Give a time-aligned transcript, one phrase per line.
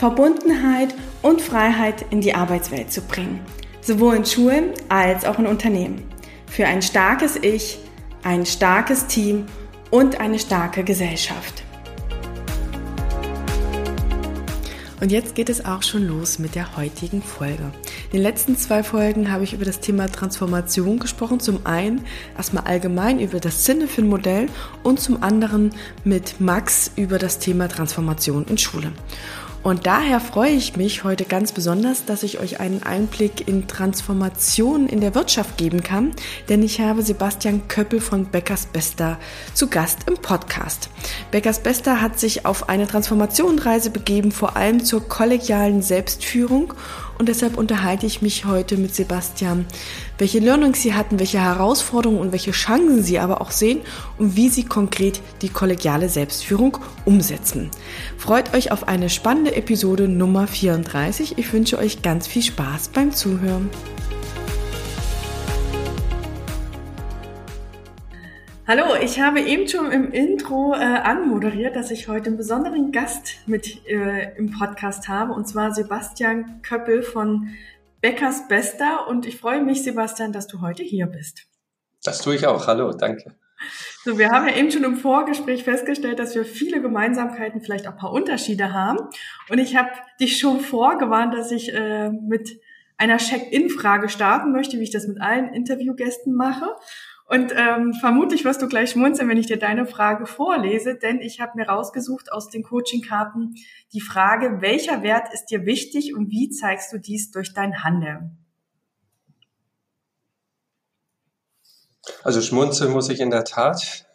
[0.00, 3.38] Verbundenheit und Freiheit in die Arbeitswelt zu bringen,
[3.82, 6.02] sowohl in Schulen als auch in Unternehmen.
[6.46, 7.78] Für ein starkes Ich,
[8.22, 9.44] ein starkes Team
[9.90, 11.64] und eine starke Gesellschaft.
[15.02, 17.70] Und jetzt geht es auch schon los mit der heutigen Folge.
[18.10, 21.40] In den letzten zwei Folgen habe ich über das Thema Transformation gesprochen.
[21.40, 24.48] Zum einen erstmal allgemein über das Cinefin-Modell
[24.82, 25.70] und zum anderen
[26.04, 28.92] mit Max über das Thema Transformation in Schule.
[29.62, 34.88] Und daher freue ich mich heute ganz besonders, dass ich euch einen Einblick in Transformationen
[34.88, 36.12] in der Wirtschaft geben kann,
[36.48, 39.18] denn ich habe Sebastian Köppel von Beckers Bester
[39.52, 40.88] zu Gast im Podcast.
[41.30, 46.72] Beckers Bester hat sich auf eine Transformationreise begeben, vor allem zur kollegialen Selbstführung
[47.18, 49.66] und deshalb unterhalte ich mich heute mit Sebastian,
[50.20, 53.80] welche Learnings sie hatten, welche Herausforderungen und welche Chancen sie aber auch sehen
[54.18, 57.70] und wie sie konkret die kollegiale Selbstführung umsetzen.
[58.18, 61.38] Freut euch auf eine spannende Episode Nummer 34.
[61.38, 63.70] Ich wünsche euch ganz viel Spaß beim Zuhören.
[68.68, 73.38] Hallo, ich habe eben schon im Intro äh, anmoderiert, dass ich heute einen besonderen Gast
[73.46, 77.48] mit äh, im Podcast habe, und zwar Sebastian Köppel von
[78.00, 79.06] Beckers Bester.
[79.08, 81.46] Und ich freue mich, Sebastian, dass du heute hier bist.
[82.02, 82.66] Das tue ich auch.
[82.66, 83.34] Hallo, danke.
[84.04, 87.92] So, wir haben ja eben schon im Vorgespräch festgestellt, dass wir viele Gemeinsamkeiten, vielleicht auch
[87.92, 88.98] ein paar Unterschiede haben.
[89.50, 92.58] Und ich habe dich schon vorgewarnt, dass ich äh, mit
[92.96, 96.66] einer Check-in-Frage starten möchte, wie ich das mit allen Interviewgästen mache.
[97.30, 101.38] Und ähm, vermutlich wirst du gleich schmunzeln, wenn ich dir deine Frage vorlese, denn ich
[101.38, 103.54] habe mir rausgesucht aus den Coaching-Karten
[103.92, 108.36] die Frage, welcher Wert ist dir wichtig und wie zeigst du dies durch dein Handeln?
[112.24, 114.06] Also schmunzeln muss ich in der Tat.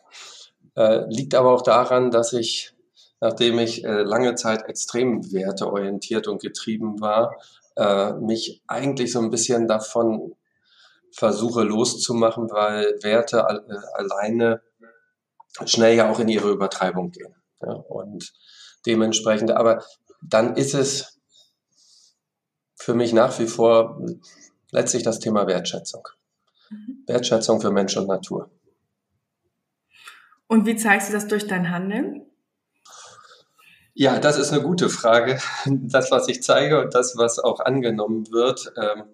[0.76, 2.74] Äh, liegt aber auch daran, dass ich,
[3.22, 7.38] nachdem ich äh, lange Zeit extrem werteorientiert und getrieben war,
[7.78, 10.36] äh, mich eigentlich so ein bisschen davon
[11.16, 14.62] versuche loszumachen, weil Werte äh, alleine
[15.66, 17.34] schnell ja auch in ihre Übertreibung gehen.
[17.62, 18.34] Ja, und
[18.86, 19.84] dementsprechend, aber
[20.22, 21.20] dann ist es
[22.76, 24.02] für mich nach wie vor
[24.72, 26.08] letztlich das Thema Wertschätzung.
[26.70, 27.04] Mhm.
[27.08, 28.52] Wertschätzung für Mensch und Natur.
[30.48, 32.26] Und wie zeigst du das durch dein Handeln?
[33.94, 35.40] Ja, das ist eine gute Frage.
[35.66, 38.74] Das, was ich zeige und das, was auch angenommen wird.
[38.76, 39.06] Ähm,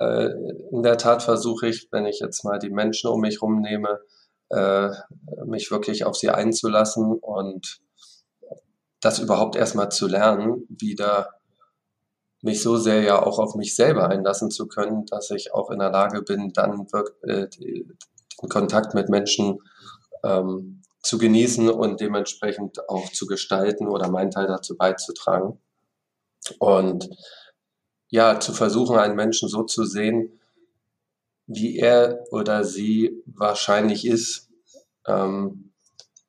[0.00, 0.30] äh,
[0.72, 4.00] in der Tat versuche ich, wenn ich jetzt mal die Menschen um mich herum nehme,
[4.48, 4.90] äh,
[5.44, 7.80] mich wirklich auf sie einzulassen und
[9.00, 11.28] das überhaupt erstmal zu lernen, wieder
[12.42, 15.78] mich so sehr ja auch auf mich selber einlassen zu können, dass ich auch in
[15.78, 16.86] der Lage bin, dann
[17.22, 17.96] äh, den
[18.48, 19.58] Kontakt mit Menschen
[20.24, 25.60] ähm, zu genießen und dementsprechend auch zu gestalten oder meinen Teil dazu beizutragen.
[26.58, 27.10] Und
[28.10, 30.38] ja, zu versuchen, einen Menschen so zu sehen,
[31.46, 34.48] wie er oder sie wahrscheinlich ist,
[35.06, 35.72] ähm,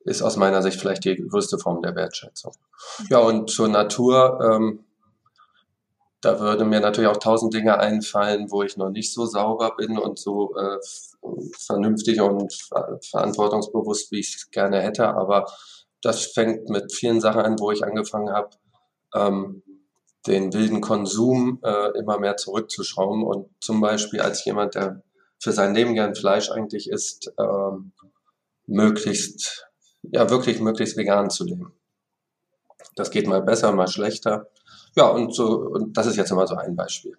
[0.04, 2.54] ist aus meiner Sicht vielleicht die größte Form der Wertschätzung.
[3.08, 4.84] Ja, und zur Natur, ähm,
[6.20, 9.98] da würde mir natürlich auch tausend Dinge einfallen, wo ich noch nicht so sauber bin
[9.98, 10.78] und so äh,
[11.58, 15.08] vernünftig und ver verantwortungsbewusst, wie ich es gerne hätte.
[15.08, 15.46] Aber
[16.00, 18.50] das fängt mit vielen Sachen an, wo ich angefangen habe,
[19.14, 19.62] ähm,
[20.26, 25.02] den wilden Konsum äh, immer mehr zurückzuschrauben und zum Beispiel als jemand, der
[25.38, 27.92] für sein Leben gern Fleisch eigentlich isst, ähm,
[28.66, 29.66] möglichst,
[30.02, 31.72] ja wirklich möglichst vegan zu leben.
[32.94, 34.48] Das geht mal besser, mal schlechter.
[34.94, 37.16] Ja, und so, und das ist jetzt immer so ein Beispiel.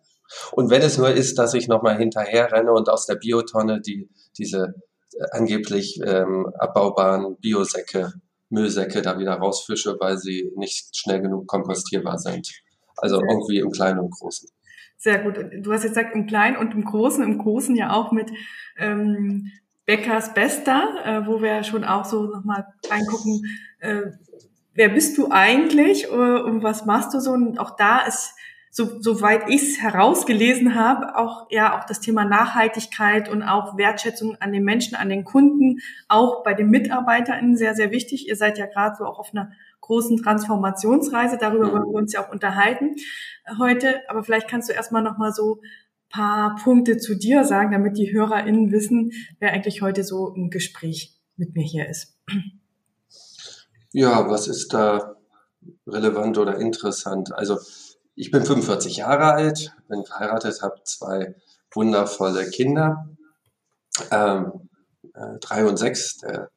[0.51, 4.09] Und wenn es nur ist, dass ich nochmal hinterher renne und aus der Biotonne die,
[4.37, 4.75] diese
[5.13, 8.13] äh, angeblich ähm, abbaubaren Biosäcke,
[8.49, 12.51] Müllsäcke da wieder rausfische, weil sie nicht schnell genug kompostierbar sind.
[13.03, 14.47] Also irgendwie im Kleinen und Großen.
[14.95, 15.35] Sehr gut.
[15.61, 18.31] Du hast jetzt gesagt im Kleinen und im Großen, im Großen ja auch mit
[18.77, 19.51] ähm,
[19.85, 23.43] Beckers Bester, äh, wo wir schon auch so nochmal reingucken,
[23.79, 24.03] äh,
[24.73, 27.31] wer bist du eigentlich äh, und was machst du so?
[27.31, 28.35] Und auch da ist
[28.71, 34.37] so, soweit ich es herausgelesen habe, auch ja auch das Thema Nachhaltigkeit und auch Wertschätzung
[34.39, 38.29] an den Menschen, an den Kunden, auch bei den MitarbeiterInnen sehr, sehr wichtig.
[38.29, 39.51] Ihr seid ja gerade so auch auf einer
[39.83, 42.95] großen Transformationsreise, darüber wollen wir uns ja auch unterhalten
[43.59, 44.01] heute.
[44.07, 45.61] Aber vielleicht kannst du erstmal nochmal so
[46.09, 51.15] paar Punkte zu dir sagen, damit die HörerInnen wissen, wer eigentlich heute so im Gespräch
[51.35, 52.15] mit mir hier ist.
[53.91, 55.17] Ja, was ist da
[55.85, 57.33] relevant oder interessant?
[57.33, 57.59] Also
[58.15, 61.35] ich bin 45 Jahre alt, bin verheiratet, habe zwei
[61.73, 63.09] wundervolle Kinder,
[64.11, 64.69] ähm,
[65.13, 66.17] äh, drei und sechs.
[66.17, 66.49] Der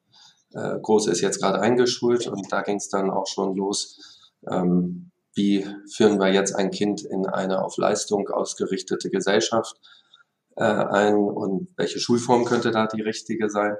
[0.56, 4.32] äh, Große ist jetzt gerade eingeschult und da ging es dann auch schon los.
[4.50, 9.76] Ähm, wie führen wir jetzt ein Kind in eine auf Leistung ausgerichtete Gesellschaft
[10.56, 13.76] äh, ein und welche Schulform könnte da die richtige sein?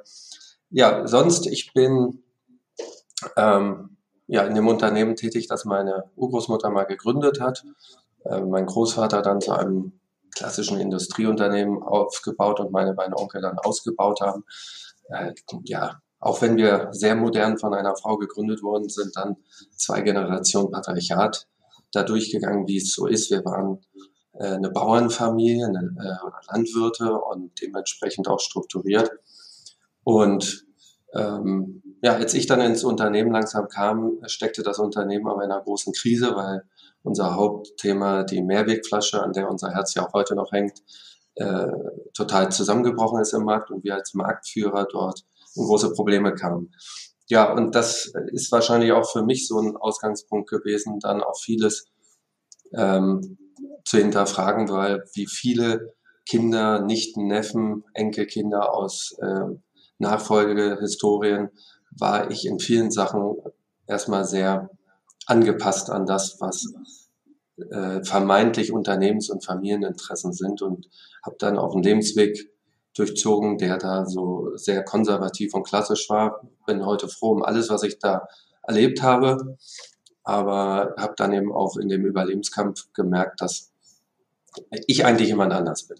[0.68, 2.22] Ja, sonst, ich bin
[3.36, 3.96] ähm,
[4.26, 7.64] ja in dem Unternehmen tätig, das meine Urgroßmutter mal gegründet hat.
[8.24, 9.98] Äh, mein Großvater dann zu einem
[10.34, 14.44] klassischen Industrieunternehmen aufgebaut und meine beiden Onkel dann ausgebaut haben.
[15.08, 15.32] Äh,
[15.64, 19.36] ja, auch wenn wir sehr modern von einer Frau gegründet worden sind, dann
[19.76, 21.46] zwei Generationen Patriarchat
[21.92, 23.30] da durchgegangen, wie es so ist.
[23.30, 23.80] Wir waren
[24.34, 29.10] äh, eine Bauernfamilie, eine, äh, Landwirte und dementsprechend auch strukturiert.
[30.04, 30.66] Und
[31.14, 35.62] ähm, ja, als ich dann ins Unternehmen langsam kam, steckte das Unternehmen aber in einer
[35.62, 36.62] großen Krise, weil
[37.02, 40.82] unser Hauptthema, die Mehrwegflasche, an der unser Herz ja auch heute noch hängt,
[41.36, 41.68] äh,
[42.14, 45.22] total zusammengebrochen ist im Markt und wir als Marktführer dort
[45.56, 46.72] in große Probleme kamen.
[47.28, 51.86] Ja, und das ist wahrscheinlich auch für mich so ein Ausgangspunkt gewesen, dann auch vieles
[52.72, 53.38] ähm,
[53.84, 55.94] zu hinterfragen, weil wie viele
[56.28, 59.46] Kinder, Nichten, Neffen, Enkelkinder aus äh,
[59.98, 61.50] Nachfolgehistorien
[61.98, 63.36] war ich in vielen Sachen
[63.86, 64.70] erstmal sehr
[65.26, 66.66] angepasst an das, was
[67.70, 70.88] äh, vermeintlich Unternehmens- und Familieninteressen sind und
[71.24, 72.52] habe dann auch einen Lebensweg
[72.96, 76.40] durchzogen, der da so sehr konservativ und klassisch war.
[76.66, 78.26] Bin heute froh um alles, was ich da
[78.62, 79.58] erlebt habe,
[80.24, 83.72] aber habe dann eben auch in dem Überlebenskampf gemerkt, dass
[84.86, 85.98] ich eigentlich jemand anders bin.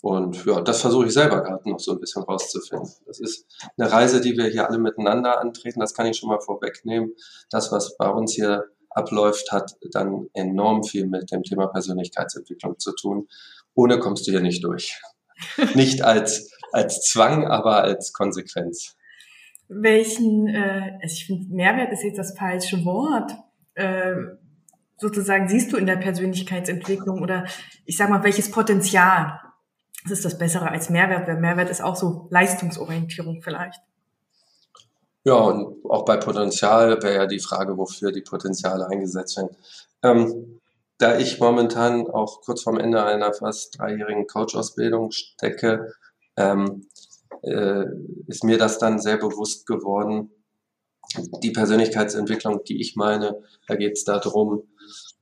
[0.00, 2.88] Und ja, das versuche ich selber gerade noch so ein bisschen rauszufinden.
[3.06, 3.46] Das ist
[3.76, 5.80] eine Reise, die wir hier alle miteinander antreten.
[5.80, 7.14] Das kann ich schon mal vorwegnehmen.
[7.50, 12.92] Das, was bei uns hier abläuft, hat dann enorm viel mit dem Thema Persönlichkeitsentwicklung zu
[12.92, 13.28] tun.
[13.74, 15.00] Ohne kommst du hier nicht durch.
[15.74, 18.96] Nicht als, als Zwang, aber als Konsequenz.
[19.68, 23.32] Welchen, äh, also ich finde, Mehrwert ist jetzt das falsche Wort.
[23.74, 24.14] Äh,
[24.96, 27.44] sozusagen siehst du in der Persönlichkeitsentwicklung oder
[27.84, 29.38] ich sag mal, welches Potenzial
[30.04, 33.80] das ist das Bessere als Mehrwert, weil Mehrwert ist auch so Leistungsorientierung vielleicht.
[35.24, 39.56] Ja, und auch bei Potenzial wäre ja die Frage, wofür die Potenziale eingesetzt werden.
[40.02, 40.57] Ähm,
[40.98, 45.94] da ich momentan auch kurz vorm Ende einer fast dreijährigen Coach-Ausbildung stecke,
[46.36, 46.86] ähm,
[47.42, 47.84] äh,
[48.26, 50.30] ist mir das dann sehr bewusst geworden.
[51.42, 54.64] Die Persönlichkeitsentwicklung, die ich meine, da geht es darum,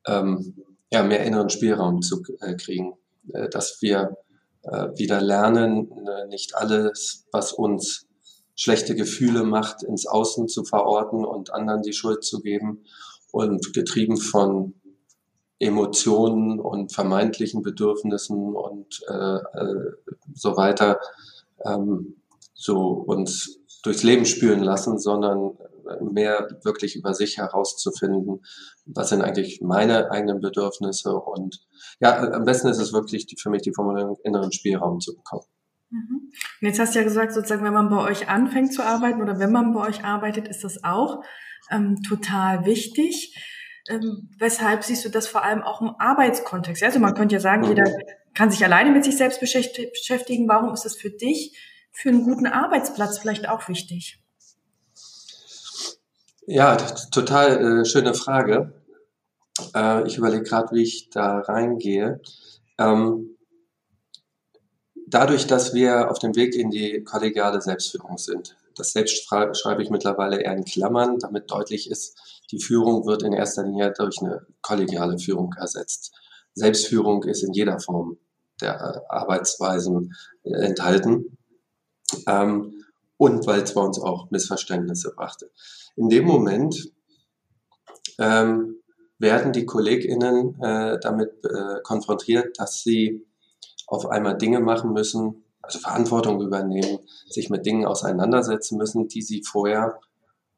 [0.06, 2.94] ähm, ja, mehr inneren Spielraum zu äh, kriegen,
[3.32, 4.16] äh, dass wir
[4.62, 8.06] äh, wieder lernen, äh, nicht alles, was uns
[8.54, 12.84] schlechte Gefühle macht, ins Außen zu verorten und anderen die Schuld zu geben
[13.30, 14.74] und getrieben von
[15.58, 19.92] Emotionen und vermeintlichen Bedürfnissen und äh, äh,
[20.34, 20.98] so weiter
[21.64, 22.16] ähm,
[22.52, 25.52] so uns durchs Leben spüren lassen, sondern
[26.00, 28.44] mehr wirklich über sich herauszufinden,
[28.86, 31.60] was sind eigentlich meine eigenen Bedürfnisse und
[32.00, 35.44] ja, am besten ist es wirklich die, für mich die Formulierung inneren Spielraum zu bekommen.
[35.90, 36.32] Mhm.
[36.60, 39.38] Und jetzt hast du ja gesagt, sozusagen, wenn man bei euch anfängt zu arbeiten oder
[39.38, 41.22] wenn man bei euch arbeitet, ist das auch
[41.70, 43.34] ähm, total wichtig.
[43.88, 46.82] Ähm, weshalb siehst du das vor allem auch im Arbeitskontext?
[46.82, 47.84] Also man könnte ja sagen, jeder
[48.34, 50.48] kann sich alleine mit sich selbst beschäftigen.
[50.48, 51.56] Warum ist das für dich,
[51.92, 54.20] für einen guten Arbeitsplatz vielleicht auch wichtig?
[56.46, 58.72] Ja, total äh, schöne Frage.
[59.74, 62.20] Äh, ich überlege gerade, wie ich da reingehe.
[62.78, 63.36] Ähm,
[65.08, 69.90] dadurch, dass wir auf dem Weg in die kollegiale Selbstführung sind, das Selbst schreibe ich
[69.90, 74.46] mittlerweile eher in Klammern, damit deutlich ist, die Führung wird in erster Linie durch eine
[74.62, 76.14] kollegiale Führung ersetzt.
[76.54, 78.18] Selbstführung ist in jeder Form
[78.60, 81.38] der Arbeitsweisen äh, enthalten.
[82.26, 82.84] Ähm,
[83.18, 85.50] und weil es bei uns auch Missverständnisse brachte.
[85.96, 86.92] In dem Moment
[88.18, 88.76] ähm,
[89.18, 93.26] werden die KollegInnen äh, damit äh, konfrontiert, dass sie
[93.86, 96.98] auf einmal Dinge machen müssen, also Verantwortung übernehmen,
[97.28, 100.00] sich mit Dingen auseinandersetzen müssen, die sie vorher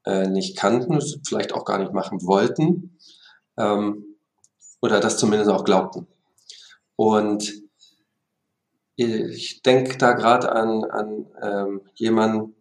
[0.08, 2.98] äh, nicht kannten, vielleicht auch gar nicht machen wollten.
[3.58, 4.16] Ähm,
[4.80, 6.06] oder das zumindest auch glaubten.
[6.96, 7.52] Und
[8.96, 12.56] ich denke da gerade an, an ähm, jemanden,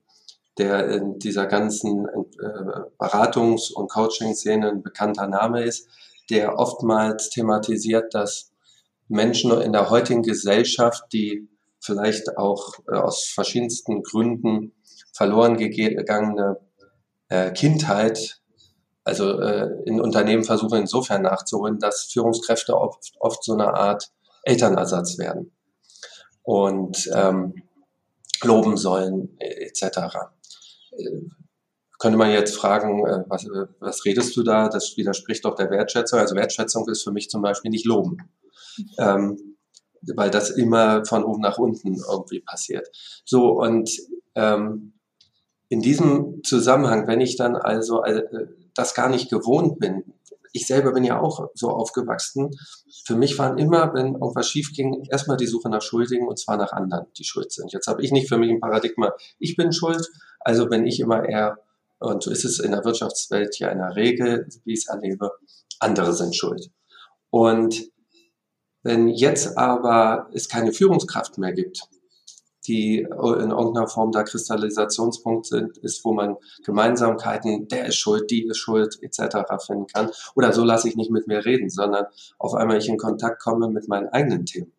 [0.58, 5.88] der in dieser ganzen äh, Beratungs- und Coaching-Szene ein bekannter Name ist,
[6.30, 8.52] der oftmals thematisiert, dass
[9.08, 11.48] Menschen in der heutigen Gesellschaft, die
[11.80, 14.74] vielleicht auch äh, aus verschiedensten Gründen
[15.14, 16.60] verloren gegangene
[17.30, 18.42] äh, Kindheit,
[19.04, 24.12] also äh, in Unternehmen versuchen insofern nachzuholen, dass Führungskräfte oft, oft so eine Art
[24.44, 25.52] Elternersatz werden
[26.44, 27.56] und ähm,
[28.44, 29.98] loben sollen etc.
[30.92, 31.22] Äh,
[32.00, 34.70] könnte man jetzt fragen, äh, was, äh, was redest du da?
[34.70, 36.20] Das widerspricht doch der Wertschätzung.
[36.20, 38.18] Also Wertschätzung ist für mich zum Beispiel nicht loben,
[39.00, 39.58] ähm,
[40.16, 42.88] weil das immer von oben nach unten irgendwie passiert.
[43.26, 43.90] So und
[44.36, 44.94] ähm,
[45.70, 48.24] in diesem Zusammenhang, wenn ich dann also äh,
[48.74, 50.04] das gar nicht gewohnt bin,
[50.54, 52.52] ich selber bin ja auch so aufgewachsen.
[53.06, 56.58] Für mich waren immer, wenn irgendwas schief ging, erstmal die Suche nach Schuldigen und zwar
[56.58, 57.72] nach anderen, die schuld sind.
[57.72, 60.10] Jetzt habe ich nicht für mich ein Paradigma, ich bin schuld,
[60.40, 61.60] also bin ich immer eher,
[62.00, 65.32] und so ist es in der Wirtschaftswelt ja in der Regel, wie ich es erlebe,
[65.80, 66.72] andere sind schuld.
[67.30, 67.92] Und
[68.84, 71.82] wenn jetzt aber es keine Führungskraft mehr gibt,
[72.68, 73.08] die in
[73.52, 78.98] irgendeiner Form da Kristallisationspunkt sind, ist, wo man Gemeinsamkeiten, der ist schuld, die ist schuld,
[79.02, 79.38] etc.
[79.66, 80.12] finden kann.
[80.36, 82.06] Oder so lasse ich nicht mit mir reden, sondern
[82.38, 84.74] auf einmal ich in Kontakt komme mit meinen eigenen Themen.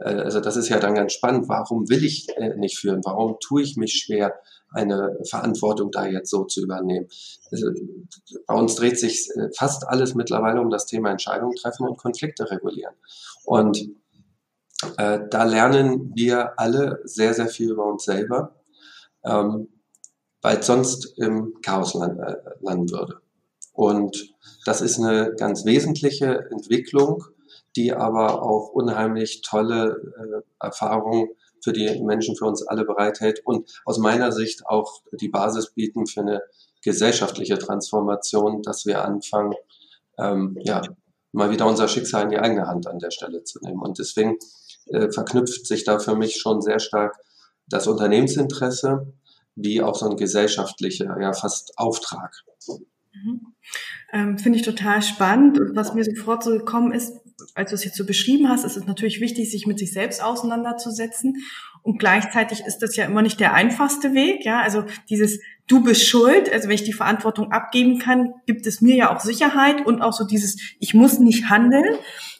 [0.00, 1.48] Äh, also das ist ja dann ganz spannend.
[1.48, 3.00] Warum will ich äh, nicht führen?
[3.04, 4.34] Warum tue ich mich schwer,
[4.70, 7.08] eine Verantwortung da jetzt so zu übernehmen?
[7.50, 7.70] Also
[8.46, 12.50] bei uns dreht sich äh, fast alles mittlerweile um das Thema Entscheidungen treffen und Konflikte
[12.50, 12.94] regulieren.
[13.44, 13.88] Und
[14.98, 18.54] äh, da lernen wir alle sehr, sehr viel über uns selber,
[19.24, 19.68] ähm,
[20.42, 23.20] weil sonst im Chaos land, äh, landen würde.
[23.72, 27.24] Und das ist eine ganz wesentliche Entwicklung,
[27.74, 31.28] die aber auch unheimlich tolle äh, Erfahrungen
[31.62, 36.06] für die Menschen, für uns alle bereithält und aus meiner Sicht auch die Basis bieten
[36.06, 36.42] für eine
[36.82, 39.54] gesellschaftliche Transformation, dass wir anfangen,
[40.18, 40.82] ähm, ja,
[41.32, 43.82] mal wieder unser Schicksal in die eigene Hand an der Stelle zu nehmen.
[43.82, 44.38] Und deswegen
[44.86, 47.16] äh, verknüpft sich da für mich schon sehr stark
[47.68, 49.12] das Unternehmensinteresse
[49.56, 52.32] wie auch so ein gesellschaftlicher, ja fast Auftrag.
[53.12, 53.54] Mhm.
[54.12, 55.58] Ähm, Finde ich total spannend.
[55.58, 57.14] Und was mir sofort so gekommen ist,
[57.54, 60.22] als du es jetzt so beschrieben hast, ist es natürlich wichtig, sich mit sich selbst
[60.22, 61.36] auseinanderzusetzen.
[61.82, 64.44] Und gleichzeitig ist das ja immer nicht der einfachste Weg.
[64.44, 66.52] Ja, also dieses Du bist schuld.
[66.52, 70.12] Also wenn ich die Verantwortung abgeben kann, gibt es mir ja auch Sicherheit und auch
[70.12, 71.96] so dieses Ich muss nicht handeln.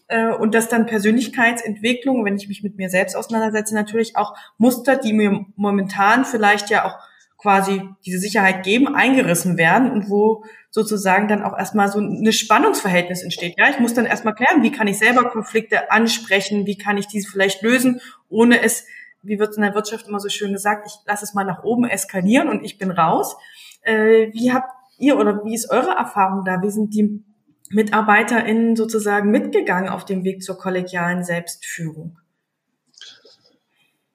[0.09, 4.97] Äh, und dass dann Persönlichkeitsentwicklung, wenn ich mich mit mir selbst auseinandersetze, natürlich auch Muster,
[4.97, 6.99] die mir momentan vielleicht ja auch
[7.39, 13.23] quasi diese Sicherheit geben, eingerissen werden und wo sozusagen dann auch erstmal so ein Spannungsverhältnis
[13.23, 13.55] entsteht.
[13.59, 17.07] Ja, ich muss dann erstmal klären, wie kann ich selber Konflikte ansprechen, wie kann ich
[17.07, 18.87] diese vielleicht lösen, ohne es,
[19.23, 21.85] wie wird in der Wirtschaft immer so schön gesagt, ich lasse es mal nach oben
[21.85, 23.37] eskalieren und ich bin raus.
[23.83, 26.63] Äh, wie habt ihr oder wie ist eure Erfahrung da?
[26.63, 27.23] Wie sind die
[27.71, 32.19] MitarbeiterInnen sozusagen mitgegangen auf dem Weg zur kollegialen Selbstführung?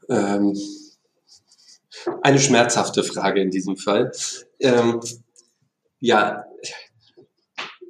[0.10, 0.58] Ähm,
[2.22, 4.12] eine schmerzhafte Frage in diesem Fall.
[4.60, 5.01] Ähm,
[6.00, 6.46] ja,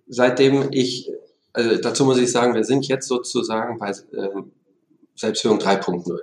[0.08, 1.12] seitdem ich,
[1.54, 4.52] also dazu muss ich sagen, wir sind jetzt sozusagen bei ähm,
[5.16, 6.20] Selbstführung 3.0.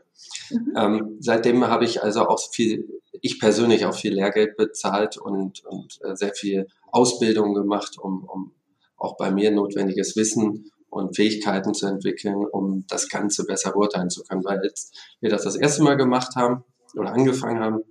[0.51, 0.75] Mhm.
[0.77, 5.99] Ähm, seitdem habe ich also auch viel, ich persönlich auch viel Lehrgeld bezahlt und, und
[6.03, 8.53] äh, sehr viel Ausbildung gemacht, um, um
[8.99, 14.23] auch bei mir notwendiges Wissen und Fähigkeiten zu entwickeln, um das Ganze besser beurteilen zu
[14.25, 14.45] können.
[14.45, 16.65] Weil als wir das das erste Mal gemacht haben
[16.95, 17.83] oder angefangen haben,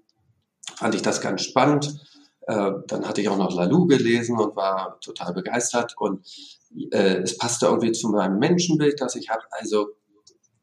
[0.75, 1.95] fand ich das ganz spannend.
[2.41, 6.25] Äh, dann hatte ich auch noch Lalou gelesen und war total begeistert und
[6.91, 9.43] äh, es passte irgendwie zu meinem Menschenbild, das ich habe.
[9.51, 9.89] Also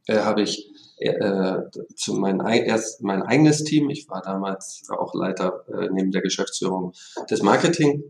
[0.07, 1.63] äh, habe ich äh,
[1.97, 6.93] zu mein, erst mein eigenes Team, ich war damals auch Leiter äh, neben der Geschäftsführung
[7.31, 8.05] des Marketing,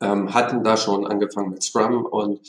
[0.00, 2.40] ähm, hatten da schon angefangen mit Scrum und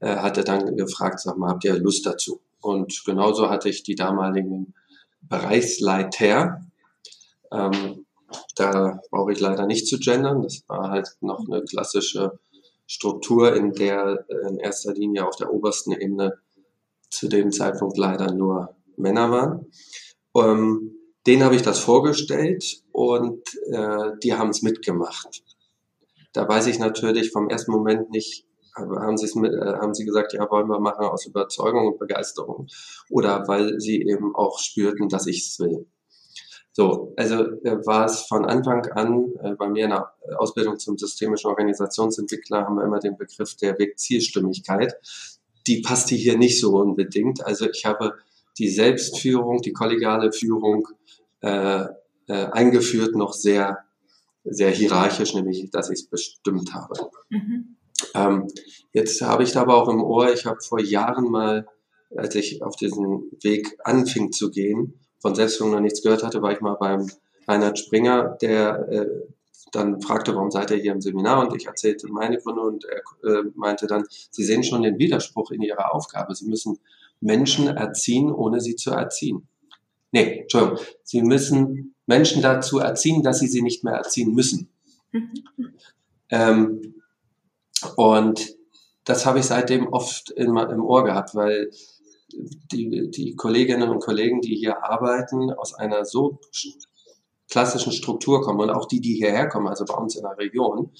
[0.00, 2.40] äh, hatte dann gefragt, sag mal, habt ihr Lust dazu?
[2.60, 4.74] Und genauso hatte ich die damaligen
[5.22, 6.60] Bereichsleiter.
[7.52, 8.06] Ähm,
[8.56, 10.42] da brauche ich leider nicht zu gendern.
[10.42, 12.38] Das war halt noch eine klassische
[12.86, 16.38] Struktur, in der in erster Linie auf der obersten Ebene
[17.10, 19.66] zu dem Zeitpunkt leider nur Männer waren.
[20.36, 20.92] Ähm,
[21.26, 25.42] denen habe ich das vorgestellt und äh, die haben es mitgemacht.
[26.36, 30.34] Da weiß ich natürlich vom ersten Moment nicht, haben sie, mit, äh, haben sie gesagt,
[30.34, 32.66] ja, wollen wir machen aus Überzeugung und Begeisterung
[33.08, 35.86] oder weil sie eben auch spürten, dass ich es will.
[36.72, 40.98] So, also äh, war es von Anfang an äh, bei mir in der Ausbildung zum
[40.98, 44.94] systemischen Organisationsentwickler haben wir immer den Begriff der Wegzielstimmigkeit.
[45.66, 47.46] Die passte hier nicht so unbedingt.
[47.46, 48.12] Also ich habe
[48.58, 50.86] die Selbstführung, die kollegiale Führung
[51.40, 51.86] äh,
[52.28, 53.85] äh, eingeführt, noch sehr,
[54.48, 56.94] sehr hierarchisch, nämlich dass ich es bestimmt habe.
[57.30, 57.76] Mhm.
[58.14, 58.48] Ähm,
[58.92, 61.66] jetzt habe ich da aber auch im Ohr, ich habe vor Jahren mal,
[62.14, 66.52] als ich auf diesen Weg anfing zu gehen, von Selbstführung noch nichts gehört hatte, war
[66.52, 67.10] ich mal beim
[67.48, 69.06] Reinhard Springer, der äh,
[69.72, 71.46] dann fragte, warum seid ihr hier im Seminar?
[71.46, 75.50] Und ich erzählte meine Gründe und er äh, meinte dann, Sie sehen schon den Widerspruch
[75.50, 76.34] in Ihrer Aufgabe.
[76.34, 76.78] Sie müssen
[77.20, 79.48] Menschen erziehen, ohne sie zu erziehen.
[80.12, 80.78] Nee, Entschuldigung.
[81.02, 84.70] Sie müssen Menschen dazu erziehen, dass sie sie nicht mehr erziehen müssen.
[85.12, 85.44] Mhm.
[86.30, 86.94] Ähm,
[87.96, 88.56] und
[89.04, 91.70] das habe ich seitdem oft in, im Ohr gehabt, weil
[92.72, 96.40] die, die Kolleginnen und Kollegen, die hier arbeiten, aus einer so
[97.48, 100.90] klassischen Struktur kommen und auch die, die hierher kommen, also bei uns in der Region,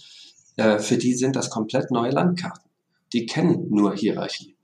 [0.57, 2.71] äh, für die sind das komplett neue Landkarten.
[3.13, 4.56] Die kennen nur Hierarchie.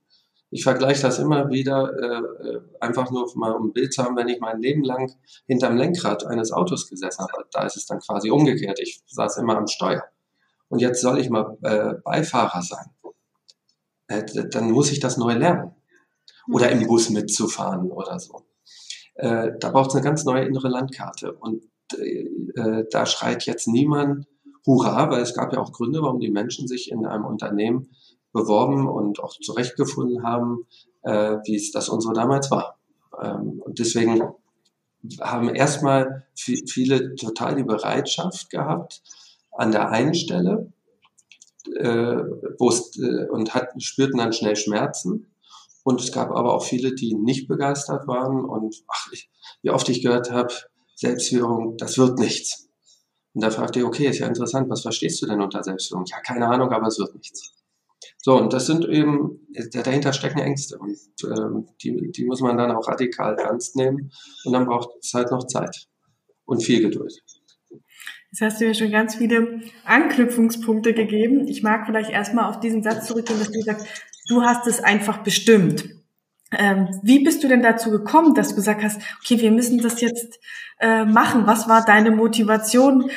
[0.53, 4.17] Ich vergleiche das immer wieder, äh, äh, einfach nur mal um ein Bild zu haben,
[4.17, 5.11] wenn ich mein Leben lang
[5.47, 7.47] hinterm Lenkrad eines Autos gesessen habe.
[7.53, 8.79] Da ist es dann quasi umgekehrt.
[8.79, 10.05] Ich saß immer am Steuer.
[10.69, 12.85] Und jetzt soll ich mal äh, Beifahrer sein.
[14.09, 15.75] Äh, dann muss ich das neu lernen
[16.53, 18.43] oder im Bus mitzufahren oder so.
[19.15, 21.33] Äh, da braucht es eine ganz neue innere Landkarte.
[21.33, 21.63] Und
[21.99, 24.27] äh, da schreit jetzt niemand
[24.67, 27.89] Hurra, weil es gab ja auch Gründe, warum die Menschen sich in einem Unternehmen
[28.33, 30.67] beworben und auch zurechtgefunden haben,
[31.03, 32.79] äh, wie es das unsere damals war.
[33.21, 34.23] Ähm, und deswegen
[35.21, 39.03] haben erstmal viele total die Bereitschaft gehabt,
[39.51, 40.73] an der einen Stelle,
[41.77, 42.23] äh,
[42.59, 45.33] wo es, äh, und hat, spürten dann schnell Schmerzen,
[45.85, 49.31] und es gab aber auch viele, die nicht begeistert waren und ach, ich,
[49.63, 50.55] wie oft ich gehört habe,
[50.95, 52.69] Selbstführung, das wird nichts.
[53.35, 56.05] Und da fragte ich, okay, ist ja interessant, was verstehst du denn unter Selbstführung?
[56.07, 57.55] Ja, keine Ahnung, aber es wird nichts.
[58.19, 59.41] So, und das sind eben,
[59.73, 64.11] dahinter stecken Ängste und ähm, die, die muss man dann auch radikal ernst nehmen
[64.45, 65.87] und dann braucht es halt noch Zeit
[66.45, 67.23] und viel Geduld.
[68.31, 71.47] Jetzt hast du mir schon ganz viele Anknüpfungspunkte gegeben.
[71.49, 73.87] Ich mag vielleicht erstmal auf diesen Satz zurückgehen, dass du sagst,
[74.29, 75.85] du hast es einfach bestimmt.
[76.51, 80.01] Ähm, wie bist du denn dazu gekommen, dass du gesagt hast, okay, wir müssen das
[80.01, 80.39] jetzt
[80.81, 81.47] äh, machen?
[81.47, 83.11] Was war deine Motivation?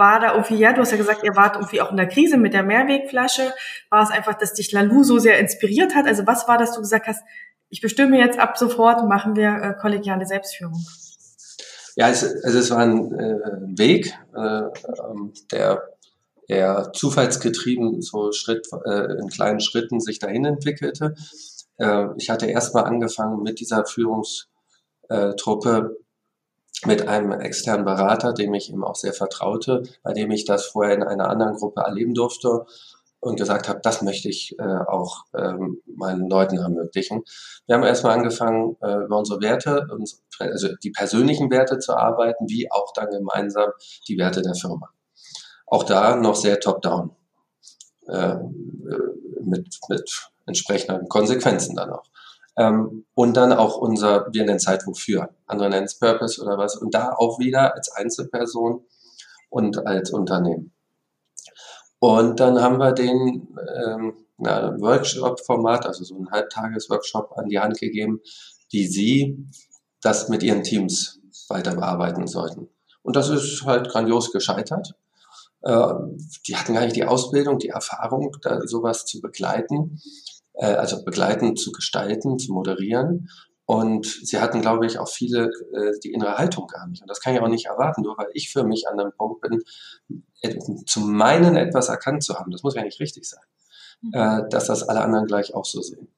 [0.00, 2.38] War da irgendwie, ja, du hast ja gesagt, ihr wart irgendwie auch in der Krise
[2.38, 3.52] mit der Mehrwegflasche.
[3.90, 6.06] War es einfach, dass dich Lalu so sehr inspiriert hat?
[6.06, 7.22] Also was war, dass du gesagt hast,
[7.68, 10.82] ich bestimme jetzt ab sofort, machen wir äh, kollegiale Selbstführung?
[11.96, 15.82] Ja, es, also es war ein äh, Weg, äh, ähm, der
[16.48, 21.14] eher zufallsgetrieben so Schritt äh, in kleinen Schritten sich dahin entwickelte.
[21.76, 25.98] Äh, ich hatte erstmal angefangen mit dieser Führungstruppe
[26.86, 30.94] mit einem externen Berater, dem ich ihm auch sehr vertraute, bei dem ich das vorher
[30.94, 32.66] in einer anderen Gruppe erleben durfte
[33.20, 37.22] und gesagt habe, das möchte ich äh, auch ähm, meinen Leuten ermöglichen.
[37.66, 39.86] Wir haben erstmal angefangen, äh, über unsere Werte,
[40.38, 43.70] also die persönlichen Werte zu arbeiten, wie auch dann gemeinsam
[44.08, 44.88] die Werte der Firma.
[45.66, 47.14] Auch da noch sehr top-down.
[48.08, 48.36] Äh,
[49.42, 52.04] mit, mit entsprechenden Konsequenzen dann auch.
[52.56, 56.58] Ähm, und dann auch unser, wir nennen es halt wofür, andere nennen es Purpose oder
[56.58, 56.76] was.
[56.76, 58.84] Und da auch wieder als Einzelperson
[59.48, 60.72] und als Unternehmen.
[61.98, 68.20] Und dann haben wir den ähm, Workshop-Format, also so ein Halbtages-Workshop an die Hand gegeben,
[68.70, 69.46] wie sie
[70.00, 72.68] das mit ihren Teams weiter bearbeiten sollten.
[73.02, 74.94] Und das ist halt grandios gescheitert.
[75.62, 75.92] Äh,
[76.46, 80.00] die hatten gar nicht die Ausbildung, die Erfahrung, da sowas zu begleiten,
[80.54, 83.28] äh, also begleiten, zu gestalten, zu moderieren.
[83.66, 87.02] Und sie hatten, glaube ich, auch viele äh, die innere Haltung gar nicht.
[87.02, 89.42] Und das kann ich auch nicht erwarten, nur weil ich für mich an einem Punkt
[89.42, 89.62] bin,
[90.86, 92.50] zu meinen etwas erkannt zu haben.
[92.50, 93.44] Das muss ja nicht richtig sein,
[94.00, 94.48] mhm.
[94.48, 96.08] dass das alle anderen gleich auch so sehen.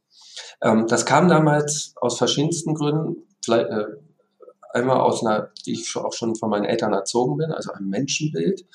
[0.62, 3.26] Ähm, das kam damals aus verschiedensten Gründen.
[3.44, 3.68] Vielleicht,
[4.72, 8.66] einmal aus einer, die ich auch schon von meinen Eltern erzogen bin, also einem Menschenbild.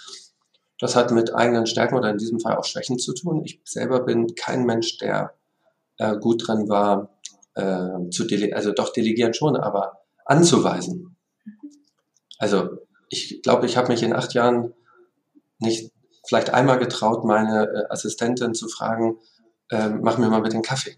[0.79, 3.43] Das hat mit eigenen Stärken oder in diesem Fall auch Schwächen zu tun.
[3.43, 5.33] Ich selber bin kein Mensch, der
[5.97, 7.09] äh, gut dran war,
[7.55, 11.15] äh, zu dele also doch delegieren schon, aber anzuweisen.
[12.37, 12.69] Also
[13.09, 14.73] ich glaube, ich habe mich in acht Jahren
[15.59, 15.91] nicht
[16.27, 19.17] vielleicht einmal getraut, meine äh, Assistentin zu fragen,
[19.69, 20.97] äh, mach mir mal mit den Kaffee.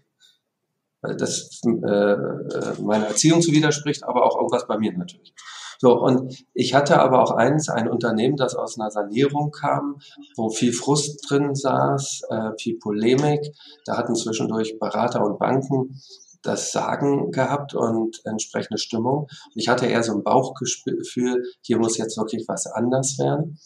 [1.00, 5.34] Weil das äh, äh, meiner Erziehung zu widerspricht, aber auch irgendwas bei mir natürlich.
[5.82, 9.96] So, und ich hatte aber auch eins, ein Unternehmen, das aus einer Sanierung kam,
[10.36, 13.40] wo viel Frust drin saß, äh, viel Polemik.
[13.86, 15.98] Da hatten zwischendurch Berater und Banken
[16.42, 19.20] das Sagen gehabt und entsprechende Stimmung.
[19.20, 23.58] Und ich hatte eher so ein Bauchgefühl, hier muss jetzt wirklich was anders werden.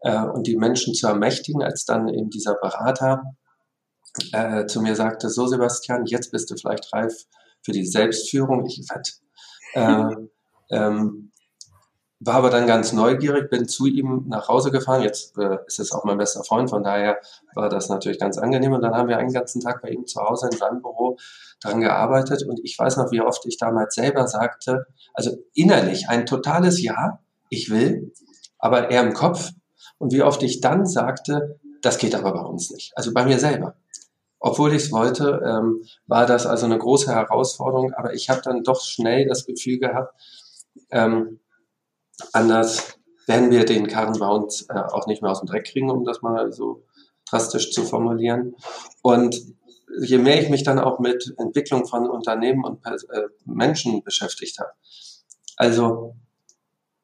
[0.00, 3.22] Äh, und die Menschen zu ermächtigen, als dann eben dieser Berater
[4.32, 7.14] äh, zu mir sagte, so Sebastian, jetzt bist du vielleicht reif
[7.62, 8.66] für die Selbstführung.
[8.66, 9.12] Ich wette.
[9.74, 10.16] Äh,
[10.76, 11.31] ähm,
[12.24, 15.02] war aber dann ganz neugierig, bin zu ihm nach Hause gefahren.
[15.02, 17.18] Jetzt äh, ist es auch mein bester Freund, von daher
[17.54, 18.72] war das natürlich ganz angenehm.
[18.72, 21.16] Und dann haben wir einen ganzen Tag bei ihm zu Hause in seinem Büro
[21.60, 22.44] dran gearbeitet.
[22.46, 27.18] Und ich weiß noch, wie oft ich damals selber sagte, also innerlich ein totales Ja,
[27.48, 28.12] ich will,
[28.58, 29.50] aber eher im Kopf.
[29.98, 32.92] Und wie oft ich dann sagte, das geht aber bei uns nicht.
[32.96, 33.74] Also bei mir selber.
[34.38, 37.92] Obwohl ich es wollte, ähm, war das also eine große Herausforderung.
[37.94, 40.14] Aber ich habe dann doch schnell das Gefühl gehabt,
[40.90, 41.40] ähm,
[42.32, 45.90] Anders werden wir den Karren bei uns äh, auch nicht mehr aus dem Dreck kriegen,
[45.90, 46.84] um das mal so
[47.30, 48.56] drastisch zu formulieren.
[49.02, 49.40] Und
[50.02, 54.72] je mehr ich mich dann auch mit Entwicklung von Unternehmen und äh, Menschen beschäftigt habe,
[55.56, 56.16] also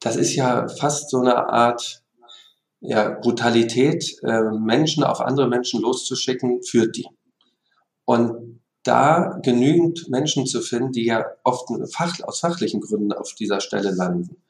[0.01, 2.03] das ist ja fast so eine Art
[2.81, 7.09] ja, Brutalität, äh, Menschen auf andere Menschen loszuschicken, führt die.
[8.05, 13.61] Und da genügend Menschen zu finden, die ja oft fach, aus fachlichen Gründen auf dieser
[13.61, 14.43] Stelle landen,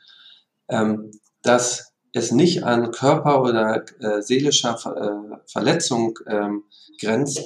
[1.43, 6.65] dass es nicht an Körper- oder äh, seelischer äh, Verletzung ähm,
[7.01, 7.39] grenzt,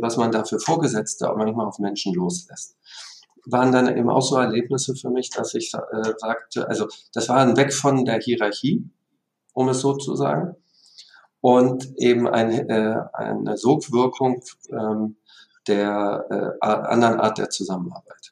[0.00, 2.76] was man dafür Vorgesetzte auch manchmal auf Menschen loslässt.
[3.44, 7.38] Waren dann eben auch so Erlebnisse für mich, dass ich äh, sagte, also das war
[7.38, 8.88] ein Weg von der Hierarchie,
[9.52, 10.56] um es so zu sagen,
[11.40, 15.16] und eben ein, äh, eine Sogwirkung ähm,
[15.66, 18.31] der äh, anderen Art der Zusammenarbeit.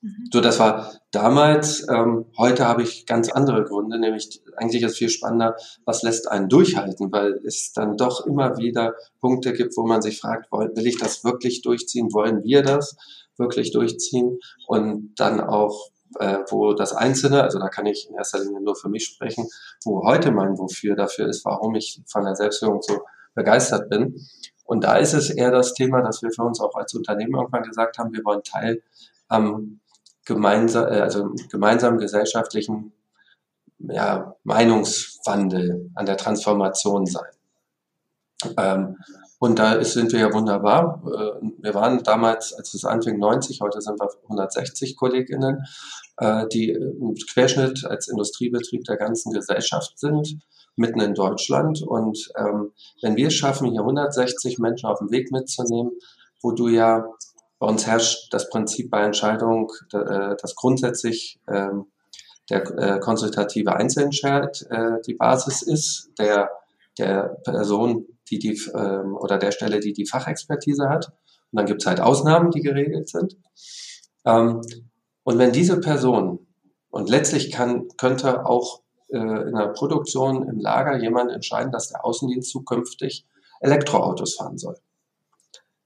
[0.00, 0.28] Mhm.
[0.32, 1.86] So, das war damals.
[1.88, 6.48] Ähm, heute habe ich ganz andere Gründe, nämlich eigentlich ist viel spannender, was lässt einen
[6.48, 10.98] durchhalten, weil es dann doch immer wieder Punkte gibt, wo man sich fragt, will ich
[10.98, 12.12] das wirklich durchziehen?
[12.12, 12.96] Wollen wir das
[13.36, 14.38] wirklich durchziehen?
[14.66, 18.76] Und dann auch, äh, wo das Einzelne, also da kann ich in erster Linie nur
[18.76, 19.48] für mich sprechen,
[19.84, 23.00] wo heute mein Wofür dafür ist, warum ich von der Selbstführung so
[23.34, 24.14] begeistert bin.
[24.64, 27.62] Und da ist es eher das Thema, dass wir für uns auch als Unternehmen irgendwann
[27.62, 28.82] gesagt haben, wir wollen Teil
[29.28, 29.80] am
[30.28, 32.92] gemeinsam, äh, also gemeinsamen gesellschaftlichen
[33.78, 37.30] ja, Meinungswandel, an der Transformation sein.
[38.56, 38.96] Ähm,
[39.40, 41.02] und da ist, sind wir ja wunderbar.
[41.06, 45.64] Äh, wir waren damals, als es anfing, 90, heute sind wir 160 KollegInnen,
[46.18, 50.38] äh, die im Querschnitt als Industriebetrieb der ganzen Gesellschaft sind,
[50.76, 51.82] mitten in Deutschland.
[51.82, 55.92] Und ähm, wenn wir es schaffen, hier 160 Menschen auf den Weg mitzunehmen,
[56.42, 57.06] wo du ja
[57.58, 61.86] bei uns herrscht das Prinzip bei Entscheidung, äh, dass grundsätzlich ähm,
[62.50, 66.50] der äh, konsultative Einzelentscheid äh, die Basis ist, der,
[66.98, 71.08] der Person, die die ähm, oder der Stelle, die die Fachexpertise hat.
[71.50, 73.36] Und dann gibt es halt Ausnahmen, die geregelt sind.
[74.24, 74.62] Ähm,
[75.24, 76.46] und wenn diese Person,
[76.90, 82.50] und letztlich kann, könnte auch in der Produktion im Lager jemand entscheiden, dass der Außendienst
[82.50, 83.26] zukünftig
[83.60, 84.76] Elektroautos fahren soll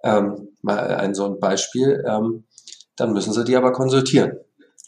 [0.03, 2.45] ähm, mal ein so ein Beispiel, ähm,
[2.97, 4.39] dann müssen sie die aber konsultieren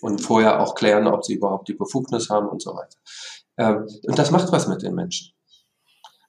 [0.01, 2.99] und vorher auch klären, ob sie überhaupt die Befugnis haben und so weiter.
[3.57, 5.33] Ähm, und das macht was mit den Menschen.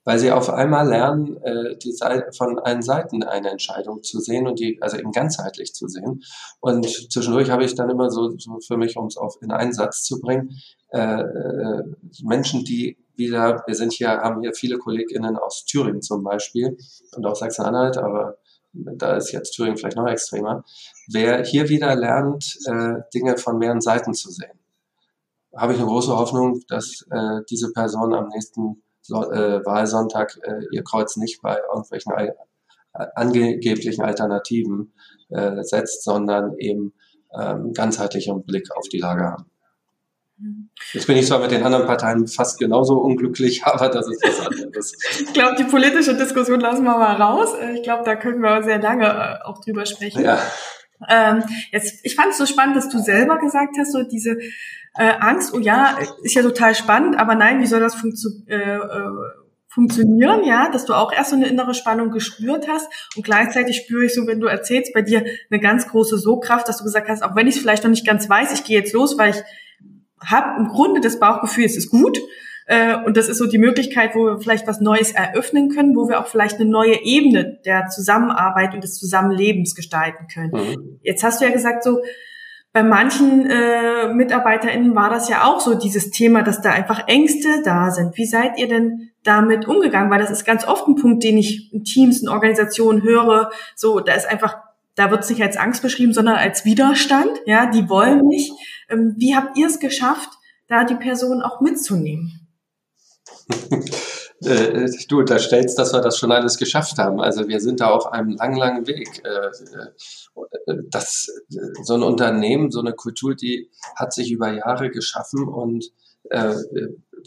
[0.08, 4.48] Weil sie auf einmal lernen, äh, die Seite, von allen Seiten eine Entscheidung zu sehen
[4.48, 6.22] und die, also eben ganzheitlich zu sehen.
[6.60, 9.74] Und zwischendurch habe ich dann immer so, so für mich, um es auf in einen
[9.74, 10.52] Satz zu bringen,
[10.90, 11.84] äh, äh,
[12.24, 16.78] Menschen, die wieder, wir sind hier, haben hier viele KollegInnen aus Thüringen zum Beispiel
[17.16, 18.38] und auch Sachsen-Anhalt, aber
[18.76, 20.64] da ist jetzt Thüringen vielleicht noch extremer,
[21.12, 24.60] wer hier wieder lernt, äh, Dinge von mehreren Seiten zu sehen,
[25.56, 30.62] habe ich eine große Hoffnung, dass äh, diese Person am nächsten so äh, Wahlsonntag äh,
[30.72, 32.36] ihr Kreuz nicht bei irgendwelchen al
[33.16, 34.94] angeblichen Alternativen
[35.28, 36.94] äh, setzt, sondern eben
[37.38, 39.52] ähm, ganzheitlichen Blick auf die Lage haben.
[40.92, 44.48] Jetzt bin ich zwar mit den anderen Parteien fast genauso unglücklich, aber das ist was
[44.48, 44.94] anderes.
[45.20, 47.50] Ich glaube, die politische Diskussion lassen wir mal raus.
[47.74, 50.24] Ich glaube, da können wir sehr lange äh, auch drüber sprechen.
[50.24, 50.40] Ja.
[51.10, 54.38] Ähm, jetzt, ich fand es so spannend, dass du selber gesagt hast, so diese
[54.98, 58.56] äh, Angst, oh ja, ist ja total spannend, aber nein, wie soll das funktio äh,
[58.56, 59.10] äh,
[59.68, 64.06] funktionieren, ja, dass du auch erst so eine innere Spannung gespürt hast und gleichzeitig spüre
[64.06, 67.24] ich so, wenn du erzählst, bei dir eine ganz große So-Kraft, dass du gesagt hast,
[67.24, 69.44] auch wenn ich es vielleicht noch nicht ganz weiß, ich gehe jetzt los, weil ich
[70.24, 72.20] habe im Grunde das Bauchgefühl, es ist gut.
[72.68, 76.10] Äh, und das ist so die Möglichkeit, wo wir vielleicht was Neues eröffnen können, wo
[76.10, 80.52] wir auch vielleicht eine neue Ebene der Zusammenarbeit und des Zusammenlebens gestalten können.
[80.52, 81.00] Mhm.
[81.04, 82.02] Jetzt hast du ja gesagt, so
[82.76, 87.62] bei manchen äh, MitarbeiterInnen war das ja auch so, dieses Thema, dass da einfach Ängste
[87.64, 88.18] da sind.
[88.18, 90.12] Wie seid ihr denn damit umgegangen?
[90.12, 93.50] Weil das ist ganz oft ein Punkt, den ich in Teams, in Organisationen höre.
[93.76, 94.58] So, da ist einfach
[94.96, 97.32] da wird es nicht als Angst beschrieben, sondern als Widerstand.
[97.46, 98.54] Ja, die wollen nicht.
[98.90, 100.30] Ähm, wie habt ihr es geschafft,
[100.68, 102.48] da die Person auch mitzunehmen?
[104.44, 107.22] Äh, du unterstellst, dass wir das schon alles geschafft haben.
[107.22, 109.24] Also wir sind da auf einem langen, langen Weg.
[109.24, 109.48] Äh,
[110.68, 111.28] äh, das,
[111.84, 115.86] so ein Unternehmen, so eine Kultur, die hat sich über Jahre geschaffen und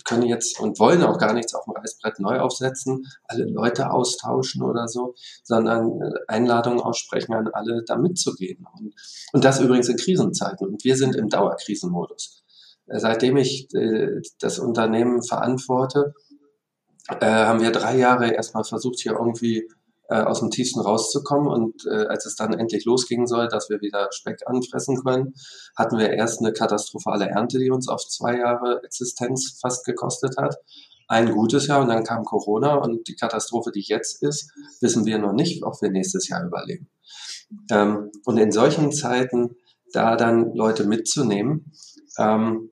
[0.04, 4.62] können jetzt und wollen auch gar nichts auf dem Reißbrett neu aufsetzen, alle Leute austauschen
[4.62, 8.66] oder so, sondern Einladungen aussprechen an alle, da mitzugehen.
[8.78, 8.94] Und,
[9.32, 10.66] und das übrigens in Krisenzeiten.
[10.66, 12.44] Und wir sind im Dauerkrisenmodus.
[12.87, 13.68] Seitdem ich
[14.38, 16.14] das Unternehmen verantworte,
[17.20, 19.68] äh, haben wir drei Jahre erstmal versucht, hier irgendwie
[20.09, 21.49] äh, aus dem Tiefsten rauszukommen.
[21.49, 25.35] Und äh, als es dann endlich losging soll, dass wir wieder Speck anfressen können,
[25.77, 30.57] hatten wir erst eine katastrophale Ernte, die uns auf zwei Jahre Existenz fast gekostet hat.
[31.09, 35.18] Ein gutes Jahr und dann kam Corona und die Katastrophe, die jetzt ist, wissen wir
[35.18, 36.88] noch nicht, ob wir nächstes Jahr überleben.
[37.71, 39.57] Ähm, und in solchen Zeiten
[39.92, 41.73] da dann Leute mitzunehmen,
[42.18, 42.71] ähm,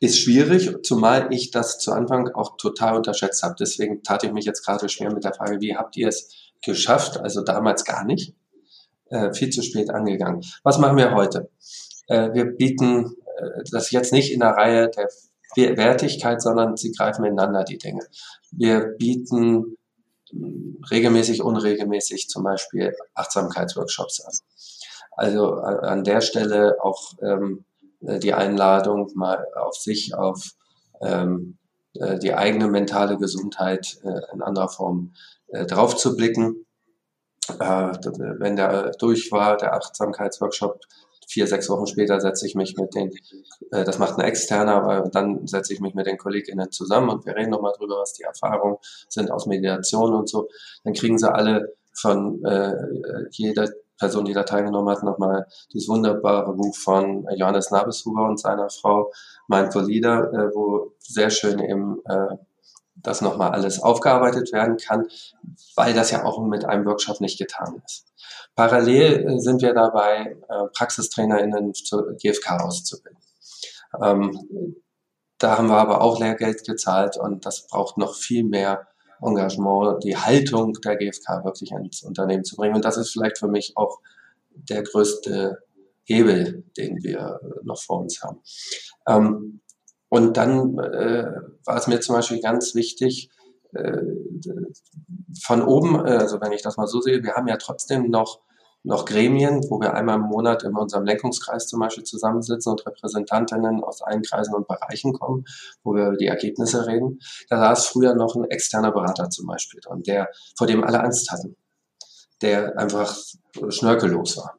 [0.00, 3.56] ist schwierig, zumal ich das zu Anfang auch total unterschätzt habe.
[3.58, 7.18] Deswegen tat ich mich jetzt gerade schwer mit der Frage, wie habt ihr es geschafft?
[7.18, 8.34] Also damals gar nicht.
[9.10, 10.42] Äh, viel zu spät angegangen.
[10.64, 11.48] Was machen wir heute?
[12.08, 15.08] Äh, wir bieten äh, das jetzt nicht in der Reihe der
[15.76, 18.02] Wertigkeit, sondern sie greifen ineinander die Dinge.
[18.50, 19.78] Wir bieten
[20.30, 24.34] hm, regelmäßig, unregelmäßig zum Beispiel Achtsamkeitsworkshops an.
[25.12, 27.64] Also an der Stelle auch ähm,
[28.00, 30.52] äh, die Einladung, mal auf sich, auf
[31.00, 31.58] ähm,
[31.94, 35.14] äh, die eigene mentale Gesundheit äh, in anderer Form
[35.48, 36.66] äh, drauf zu blicken.
[37.58, 37.92] Äh,
[38.38, 40.80] wenn der durch war, der Achtsamkeitsworkshop,
[41.28, 43.12] vier, sechs Wochen später setze ich mich mit den,
[43.70, 47.26] äh, das macht ein externer, aber dann setze ich mich mit den KollegInnen zusammen und
[47.26, 50.48] wir reden nochmal drüber, was die Erfahrungen sind aus Mediation und so.
[50.84, 52.74] Dann kriegen sie alle von äh,
[53.30, 58.70] jeder Person, die da teilgenommen hat, nochmal dieses wunderbare Buch von Johannes Nabeshuber und seiner
[58.70, 59.12] Frau
[59.48, 62.36] Mindful Leader, äh, wo sehr schön eben äh,
[63.02, 65.06] das nochmal alles aufgearbeitet werden kann,
[65.76, 68.06] weil das ja auch mit einem Workshop nicht getan ist.
[68.54, 73.18] Parallel äh, sind wir dabei, äh, PraxistrainerInnen zur GfK auszubilden.
[74.02, 74.76] Ähm,
[75.38, 78.88] da haben wir aber auch Lehrgeld gezahlt und das braucht noch viel mehr
[79.22, 82.74] Engagement, die Haltung der GfK wirklich ins Unternehmen zu bringen.
[82.74, 84.00] Und das ist vielleicht für mich auch
[84.50, 85.58] der größte
[86.04, 88.40] Hebel, den wir noch vor uns haben.
[90.08, 91.30] Und dann äh,
[91.64, 93.30] war es mir zum Beispiel ganz wichtig,
[93.74, 94.02] äh,
[95.42, 98.40] von oben, äh, also wenn ich das mal so sehe, wir haben ja trotzdem noch
[98.84, 103.82] noch Gremien, wo wir einmal im Monat in unserem Lenkungskreis zum Beispiel zusammensitzen und Repräsentantinnen
[103.82, 105.44] aus allen Kreisen und Bereichen kommen,
[105.82, 107.18] wo wir über die Ergebnisse reden.
[107.50, 111.30] Da saß früher noch ein externer Berater zum Beispiel drin, der, vor dem alle Angst
[111.30, 111.56] hatten,
[112.40, 113.16] der einfach
[113.68, 114.58] schnörkellos war.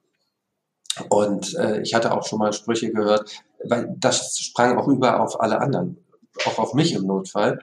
[1.10, 3.32] Und äh, ich hatte auch schon mal Sprüche gehört,
[3.66, 6.06] weil das sprang auch über auf alle anderen,
[6.46, 7.60] auch auf mich im Notfall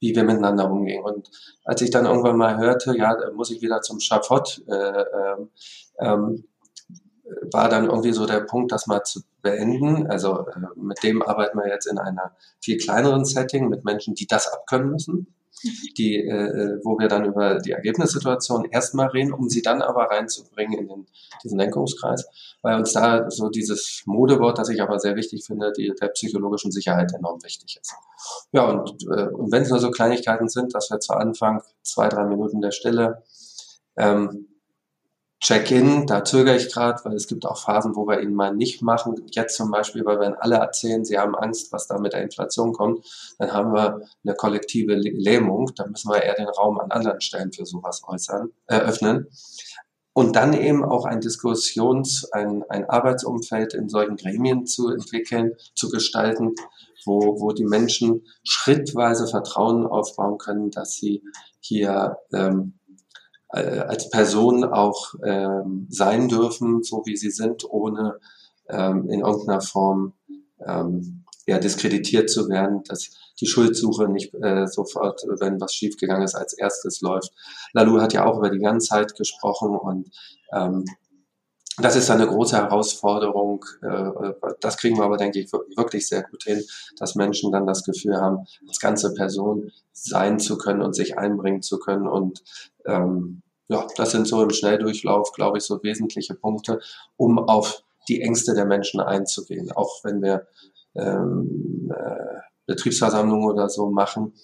[0.00, 1.04] wie wir miteinander umgehen.
[1.04, 1.30] Und
[1.64, 5.50] als ich dann irgendwann mal hörte, ja, da muss ich wieder zum Schafott, äh, ähm,
[5.98, 6.44] ähm,
[7.52, 10.10] war dann irgendwie so der Punkt, das mal zu beenden.
[10.10, 14.26] Also äh, mit dem arbeiten wir jetzt in einer viel kleineren Setting mit Menschen, die
[14.26, 15.34] das abkönnen müssen
[15.96, 20.78] die, äh, wo wir dann über die Ergebnissituation erstmal reden, um sie dann aber reinzubringen
[20.78, 21.06] in den,
[21.42, 22.26] diesen Lenkungskreis,
[22.62, 26.72] weil uns da so dieses Modewort, das ich aber sehr wichtig finde, die, der psychologischen
[26.72, 27.94] Sicherheit enorm wichtig ist.
[28.52, 32.08] Ja, und, äh, und wenn es nur so Kleinigkeiten sind, dass wir zu Anfang zwei,
[32.08, 33.22] drei Minuten der Stille
[33.96, 34.49] ähm,
[35.40, 38.82] Check-in, da zögere ich gerade, weil es gibt auch Phasen, wo wir ihn mal nicht
[38.82, 39.14] machen.
[39.30, 42.74] Jetzt zum Beispiel, weil wenn alle erzählen, sie haben Angst, was da mit der Inflation
[42.74, 43.06] kommt,
[43.38, 45.72] dann haben wir eine kollektive Lähmung.
[45.74, 49.28] Da müssen wir eher den Raum an anderen Stellen für sowas äußern, eröffnen.
[50.12, 55.88] Und dann eben auch ein Diskussions-, ein, ein Arbeitsumfeld in solchen Gremien zu entwickeln, zu
[55.88, 56.54] gestalten,
[57.06, 61.22] wo, wo die Menschen schrittweise Vertrauen aufbauen können, dass sie
[61.60, 62.79] hier ähm,
[63.52, 68.18] äh, als Person auch ähm, sein dürfen, so wie sie sind, ohne
[68.68, 70.14] ähm, in irgendeiner Form
[70.64, 73.10] ähm, ja, diskreditiert zu werden, dass
[73.40, 77.32] die Schuldsuche nicht äh, sofort, wenn was schiefgegangen ist, als erstes läuft.
[77.72, 80.10] Lalu hat ja auch über die Ganzheit gesprochen und
[80.52, 80.84] ähm,
[81.80, 83.64] das ist eine große Herausforderung.
[83.82, 86.62] Äh, das kriegen wir aber, denke ich, wirklich sehr gut hin,
[86.98, 91.62] dass Menschen dann das Gefühl haben, als ganze Person sein zu können und sich einbringen
[91.62, 92.42] zu können und
[92.86, 96.80] ähm, ja, das sind so im Schnelldurchlauf, glaube ich, so wesentliche Punkte,
[97.16, 99.70] um auf die Ängste der Menschen einzugehen.
[99.70, 100.48] Auch wenn wir
[100.96, 104.34] ähm, äh, Betriebsversammlungen oder so machen,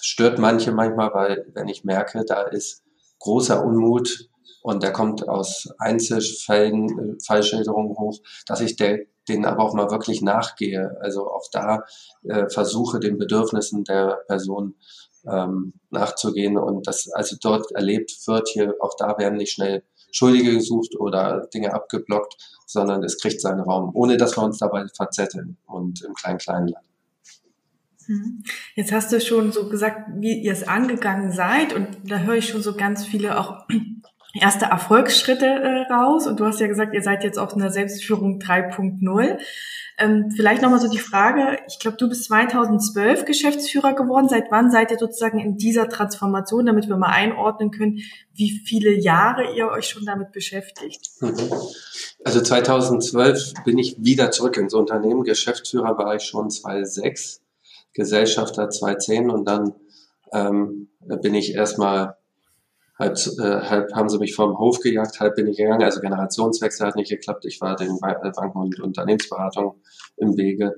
[0.00, 2.82] stört manche manchmal, weil wenn ich merke, da ist
[3.20, 4.28] großer Unmut
[4.62, 9.90] und der kommt aus Einzelfällen, äh, Fallschilderungen hoch, dass ich der, denen aber auch mal
[9.90, 10.96] wirklich nachgehe.
[11.00, 11.84] Also auch da
[12.24, 14.74] äh, versuche, den Bedürfnissen der Person
[15.28, 19.82] ähm, nachzugehen und das also dort erlebt wird, hier auch da werden nicht schnell
[20.12, 24.86] Schuldige gesucht oder Dinge abgeblockt, sondern es kriegt seinen Raum, ohne dass wir uns dabei
[24.94, 26.86] verzetteln und im kleinen-kleinen Land.
[28.06, 28.42] Mhm.
[28.76, 32.48] Jetzt hast du schon so gesagt, wie ihr es angegangen seid und da höre ich
[32.48, 33.66] schon so ganz viele auch
[34.38, 38.38] erste Erfolgsschritte äh, raus und du hast ja gesagt, ihr seid jetzt auf einer Selbstführung
[38.38, 39.38] 3.0.
[39.98, 44.28] Ähm, vielleicht nochmal so die Frage, ich glaube, du bist 2012 Geschäftsführer geworden.
[44.28, 48.00] Seit wann seid ihr sozusagen in dieser Transformation, damit wir mal einordnen können,
[48.34, 51.10] wie viele Jahre ihr euch schon damit beschäftigt?
[51.20, 51.50] Mhm.
[52.24, 55.24] Also 2012 bin ich wieder zurück ins Unternehmen.
[55.24, 57.40] Geschäftsführer war ich schon 2006,
[57.94, 59.74] Gesellschafter 2010 und dann
[60.32, 60.88] ähm,
[61.22, 62.16] bin ich erstmal
[62.98, 65.82] halb, äh, halb haben sie mich vom Hof gejagt, halb bin ich gegangen.
[65.82, 67.44] Also Generationswechsel hat nicht geklappt.
[67.44, 69.80] Ich war den äh, Banken- und Unternehmensberatung
[70.16, 70.74] im Wege.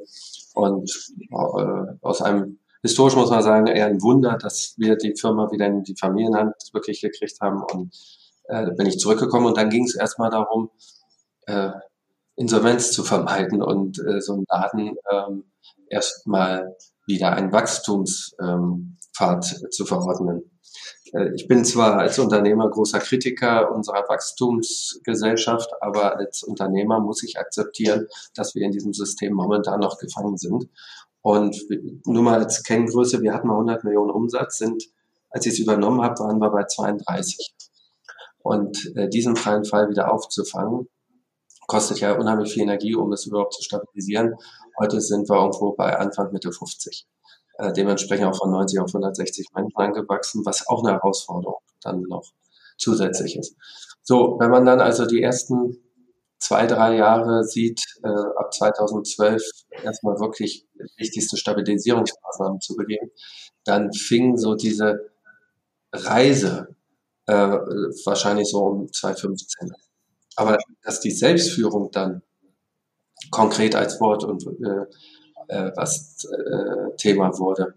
[0.54, 0.90] Und
[1.30, 5.66] äh, aus einem, historisch muss man sagen, eher ein Wunder, dass wir die Firma wieder
[5.66, 7.62] in die Familienhand wirklich gekriegt haben.
[7.72, 7.94] Und
[8.48, 10.70] äh, bin ich zurückgekommen und dann ging es erstmal darum,
[11.46, 11.70] äh,
[12.36, 15.44] Insolvenz zu vermeiden und äh, so einen Laden ähm,
[15.88, 16.76] erstmal
[17.06, 20.57] wieder einen Wachstumspfad ähm, zu verordnen.
[21.12, 27.38] Äh, ich bin zwar als Unternehmer großer Kritiker unserer Wachstumsgesellschaft, aber als Unternehmer muss ich
[27.38, 30.68] akzeptieren, dass wir in diesem System momentan noch gefangen sind.
[31.22, 31.56] Und
[32.06, 34.84] nur mal als Kenngröße, wir hatten mal 100 Millionen Umsatz, sind,
[35.30, 37.54] als ich es übernommen habe, waren wir bei 32.
[38.38, 40.88] Und äh, diesen freien Fall wieder aufzufangen,
[41.66, 44.36] kostet ja unheimlich viel Energie, um es überhaupt zu stabilisieren.
[44.78, 47.06] Heute sind wir irgendwo bei Anfang Mitte 50
[47.58, 52.24] äh, dementsprechend auch von 90 auf 160 Menschen angewachsen, was auch eine Herausforderung dann noch
[52.78, 53.56] zusätzlich ist.
[54.02, 55.76] So, wenn man dann also die ersten
[56.38, 59.42] zwei, drei Jahre sieht, äh, ab 2012
[59.82, 60.66] erstmal wirklich
[60.96, 63.10] wichtigste Stabilisierungsmaßnahmen zu begehen,
[63.64, 65.10] dann fing so diese
[65.92, 66.76] Reise
[67.26, 69.72] äh, wahrscheinlich so um 2015.
[70.36, 72.22] Aber dass die Selbstführung dann
[73.30, 74.86] konkret als Wort und äh,
[75.48, 77.74] äh, was äh, Thema wurde.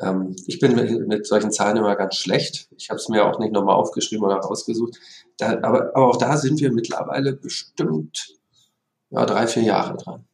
[0.00, 2.68] Ähm, ich bin mit, mit, solchen Zahlen immer ganz schlecht.
[2.76, 4.98] Ich habe es mir auch nicht nochmal aufgeschrieben oder rausgesucht.
[5.38, 8.34] Da, aber, aber auch da sind wir mittlerweile bestimmt
[9.10, 10.24] ja, drei, vier Jahre dran.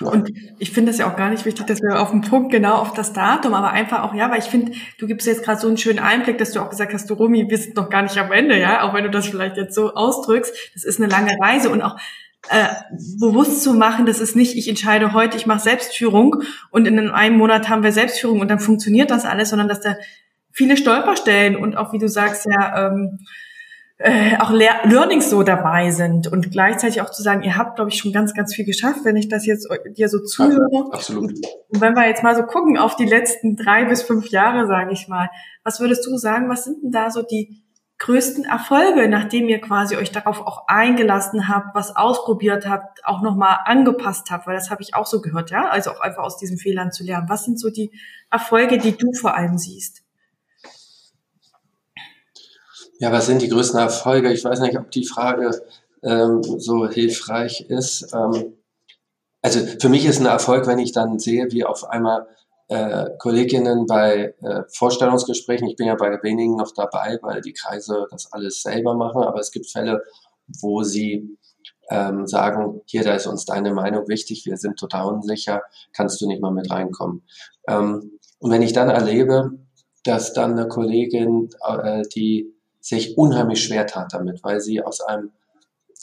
[0.00, 2.76] Und ich finde es ja auch gar nicht wichtig, dass wir auf den Punkt genau
[2.76, 5.68] auf das Datum, aber einfach auch, ja, weil ich finde, du gibst jetzt gerade so
[5.68, 8.16] einen schönen Einblick, dass du auch gesagt hast, du Romy, wir sind noch gar nicht
[8.16, 10.54] am Ende, ja, auch wenn du das vielleicht jetzt so ausdrückst.
[10.74, 11.96] Das ist eine lange Reise und auch
[12.48, 12.68] äh,
[13.18, 17.36] bewusst zu machen, das ist nicht, ich entscheide heute, ich mache Selbstführung und in einem
[17.36, 19.96] Monat haben wir Selbstführung und dann funktioniert das alles, sondern dass da
[20.50, 23.18] viele Stolperstellen und auch, wie du sagst, ja, ähm,
[23.98, 27.90] äh, auch Le Learnings so dabei sind und gleichzeitig auch zu sagen, ihr habt, glaube
[27.90, 30.88] ich, schon ganz, ganz viel geschafft, wenn ich das jetzt dir so zuhöre.
[30.90, 31.32] Absolut.
[31.68, 34.92] Und wenn wir jetzt mal so gucken auf die letzten drei bis fünf Jahre, sage
[34.92, 35.28] ich mal,
[35.64, 37.62] was würdest du sagen, was sind denn da so die
[38.00, 43.58] größten Erfolge, nachdem ihr quasi euch darauf auch eingelassen habt, was ausprobiert habt, auch nochmal
[43.66, 46.56] angepasst habt, weil das habe ich auch so gehört, ja, also auch einfach aus diesen
[46.56, 47.28] Fehlern zu lernen.
[47.28, 47.92] Was sind so die
[48.30, 50.02] Erfolge, die du vor allem siehst?
[52.98, 54.32] Ja, was sind die größten Erfolge?
[54.32, 55.62] Ich weiß nicht, ob die Frage
[56.02, 58.14] ähm, so hilfreich ist.
[58.14, 58.54] Ähm,
[59.42, 62.26] also für mich ist ein Erfolg, wenn ich dann sehe, wie auf einmal
[62.70, 68.06] äh, Kolleginnen bei äh, Vorstellungsgesprächen, ich bin ja bei wenigen noch dabei, weil die Kreise
[68.12, 70.04] das alles selber machen, aber es gibt Fälle,
[70.60, 71.36] wo sie
[71.90, 76.28] ähm, sagen, hier, da ist uns deine Meinung wichtig, wir sind total unsicher, kannst du
[76.28, 77.24] nicht mal mit reinkommen.
[77.66, 79.58] Ähm, und wenn ich dann erlebe,
[80.04, 85.32] dass dann eine Kollegin, äh, die sich unheimlich schwer tat damit, weil sie aus einem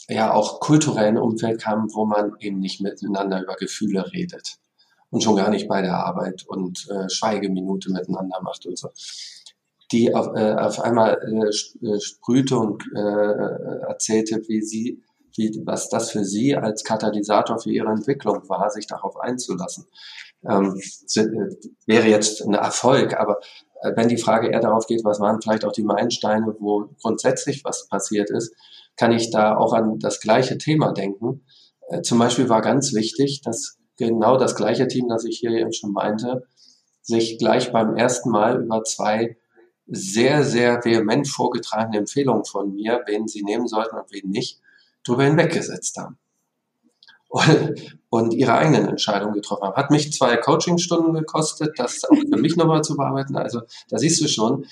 [0.10, 4.60] ja auch kulturellen Umfeld kam, wo man eben nicht miteinander über Gefühle redet
[5.10, 8.90] und schon gar nicht bei der Arbeit und äh, Schweigeminute miteinander macht und so.
[9.92, 15.02] Die auf, äh, auf einmal äh, äh sprühte und äh, erzählte, wie sie,
[15.38, 19.86] wie, was das für sie als Katalysator für ihre Entwicklung war, sich darauf einzulassen.
[20.46, 20.80] Ähm,
[21.16, 21.26] äh,
[21.86, 23.40] wäre jetzt ein Erfolg, aber
[23.82, 27.64] äh, wenn die Frage eher darauf geht, was waren vielleicht auch die Meilensteine, wo grundsätzlich
[27.64, 28.54] was passiert ist,
[28.98, 31.46] kann ich da auch an das gleiche Thema denken.
[31.88, 35.74] Äh, zum Beispiel war ganz wichtig, dass genau das gleiche Team, das ich hier eben
[35.74, 36.48] schon meinte,
[37.02, 39.38] sich gleich beim ersten Mal über zwei
[39.88, 44.60] sehr, sehr vehement vorgetragene Empfehlungen von mir, wen sie nehmen sollten und wen nicht,
[45.04, 46.18] darüber hinweggesetzt haben.
[47.30, 49.76] und, und ihre eigenen Entscheidungen getroffen haben.
[49.76, 53.36] Hat mich zwei Coachingstunden gekostet, das auch für mich nochmal zu bearbeiten.
[53.36, 54.66] Also da siehst du schon,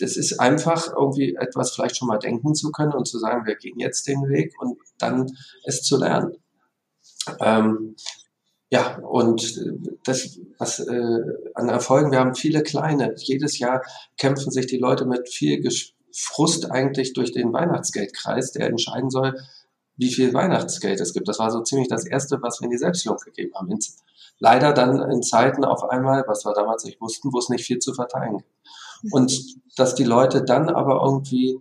[0.00, 3.56] das ist einfach irgendwie etwas vielleicht schon mal denken zu können und zu sagen, wir
[3.56, 5.30] gehen jetzt den Weg und dann
[5.64, 6.32] es zu lernen.
[7.40, 7.96] Ähm,
[8.74, 9.62] ja, und
[10.02, 11.20] das, was äh,
[11.54, 13.14] an Erfolgen, wir haben viele kleine.
[13.16, 13.82] Jedes Jahr
[14.18, 15.62] kämpfen sich die Leute mit viel
[16.12, 19.38] Frust eigentlich durch den Weihnachtsgeldkreis, der entscheiden soll,
[19.96, 21.28] wie viel Weihnachtsgeld es gibt.
[21.28, 23.78] Das war so ziemlich das Erste, was wir in die Selbstführung gegeben haben.
[24.40, 27.78] Leider dann in Zeiten auf einmal, was wir damals nicht wussten, wo es nicht viel
[27.78, 29.14] zu verteilen gibt.
[29.14, 29.40] Und
[29.76, 31.60] dass die Leute dann aber irgendwie,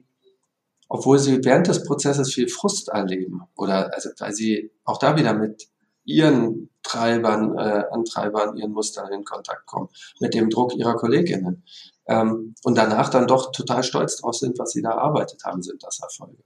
[0.89, 5.35] obwohl sie während des Prozesses viel Frust erleben oder also weil sie auch da wieder
[5.35, 5.67] mit
[6.05, 11.63] ihren Treibern, äh, Antreibern, ihren Mustern in Kontakt kommen, mit dem Druck ihrer Kolleginnen.
[12.05, 15.81] Ähm, und danach dann doch total stolz drauf sind, was sie da erarbeitet haben, sind
[15.83, 16.43] das Erfolge.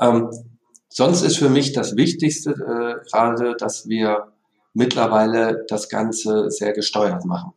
[0.00, 0.30] Ähm,
[0.88, 4.32] sonst ist für mich das Wichtigste äh, gerade, dass wir
[4.72, 7.52] mittlerweile das Ganze sehr gesteuert machen.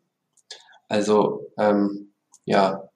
[0.87, 2.13] Also ähm,
[2.45, 2.89] ja,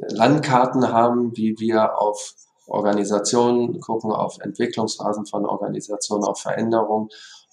[0.00, 2.34] Landkarten haben, wie wir auf
[2.66, 7.08] Organisationen gucken, auf Entwicklungsphasen von Organisationen, auf Veränderungen,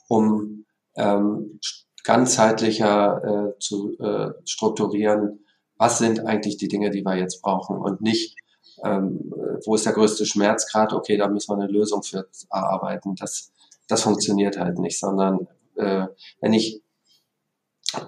[0.08, 1.60] um ähm,
[2.04, 5.46] ganzheitlicher äh, zu äh, strukturieren,
[5.78, 8.36] was sind eigentlich die Dinge, die wir jetzt brauchen und nicht,
[8.84, 9.32] ähm,
[9.66, 13.16] wo ist der größte Schmerzgrad, okay, da müssen wir eine Lösung für erarbeiten.
[13.16, 13.52] Das,
[13.88, 16.08] das funktioniert halt nicht, sondern äh,
[16.42, 16.82] wenn ich,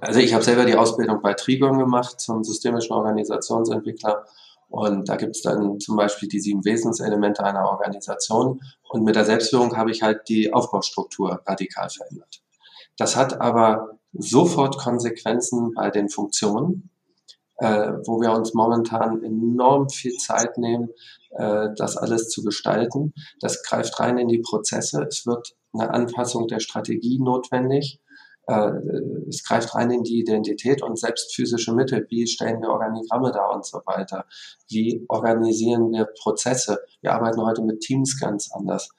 [0.01, 4.25] also ich habe selber die Ausbildung bei Trigon gemacht zum systemischen Organisationsentwickler
[4.69, 8.61] und da gibt es dann zum Beispiel die sieben Wesenselemente einer Organisation.
[8.89, 12.41] Und mit der Selbstführung habe ich halt die Aufbaustruktur radikal verändert.
[12.97, 16.89] Das hat aber sofort Konsequenzen bei den Funktionen,
[17.57, 20.89] äh, wo wir uns momentan enorm viel Zeit nehmen,
[21.31, 23.13] äh, das alles zu gestalten.
[23.39, 25.03] Das greift rein in die Prozesse.
[25.03, 27.99] Es wird eine Anpassung der Strategie notwendig.
[28.47, 28.71] Äh,
[29.27, 32.07] es greift rein in die Identität und selbst physische Mittel.
[32.09, 34.25] Wie stellen wir Organigramme da und so weiter?
[34.69, 36.79] Wie organisieren wir Prozesse?
[37.01, 38.89] Wir arbeiten heute mit Teams ganz anders.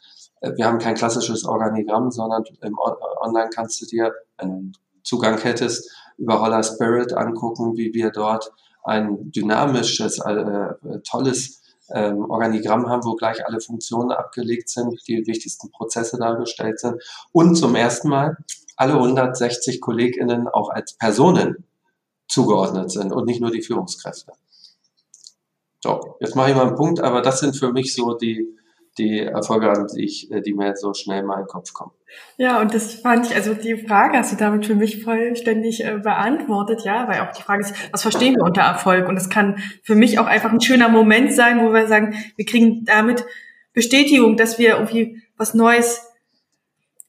[0.41, 2.77] Äh, wir haben kein klassisches Organigramm, sondern im
[3.23, 4.73] Online kannst du dir, du
[5.03, 8.53] Zugang hättest, über Holler Spirit angucken, wie wir dort
[8.85, 10.75] ein dynamisches, äh,
[11.09, 17.03] tolles ähm, Organigramm haben, wo gleich alle Funktionen abgelegt sind, die wichtigsten Prozesse dargestellt sind.
[17.33, 18.37] Und zum ersten Mal
[18.77, 21.65] alle 160 KollegInnen auch als Personen
[22.29, 24.33] zugeordnet sind und nicht nur die Führungskräfte.
[25.83, 28.59] So, jetzt mache ich mal einen Punkt, aber das sind für mich so die,
[28.99, 31.93] die Erfolge, an die, ich, die mir so schnell mal in den Kopf kommen.
[32.37, 35.99] Ja, und das fand ich, also die Frage hast du damit für mich vollständig äh,
[35.99, 39.09] beantwortet, ja, weil auch die Frage ist, was verstehen wir unter Erfolg?
[39.09, 42.45] Und es kann für mich auch einfach ein schöner Moment sein, wo wir sagen, wir
[42.45, 43.25] kriegen damit
[43.73, 46.09] Bestätigung, dass wir irgendwie was Neues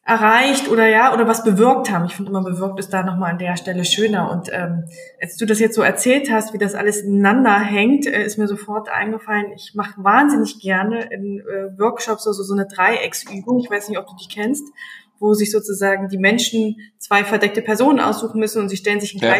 [0.09, 2.05] erreicht oder ja oder was bewirkt haben.
[2.05, 4.31] Ich finde immer bewirkt ist da nochmal an der Stelle schöner.
[4.31, 4.85] Und ähm,
[5.21, 8.47] als du das jetzt so erzählt hast, wie das alles ineinander hängt, äh, ist mir
[8.47, 9.51] sofort eingefallen.
[9.55, 13.59] Ich mache wahnsinnig gerne in äh, Workshops also so eine Dreiecksübung.
[13.59, 14.65] Ich weiß nicht, ob du die kennst,
[15.19, 19.21] wo sich sozusagen die Menschen zwei verdeckte Personen aussuchen müssen und sie stellen sich in
[19.21, 19.35] ja.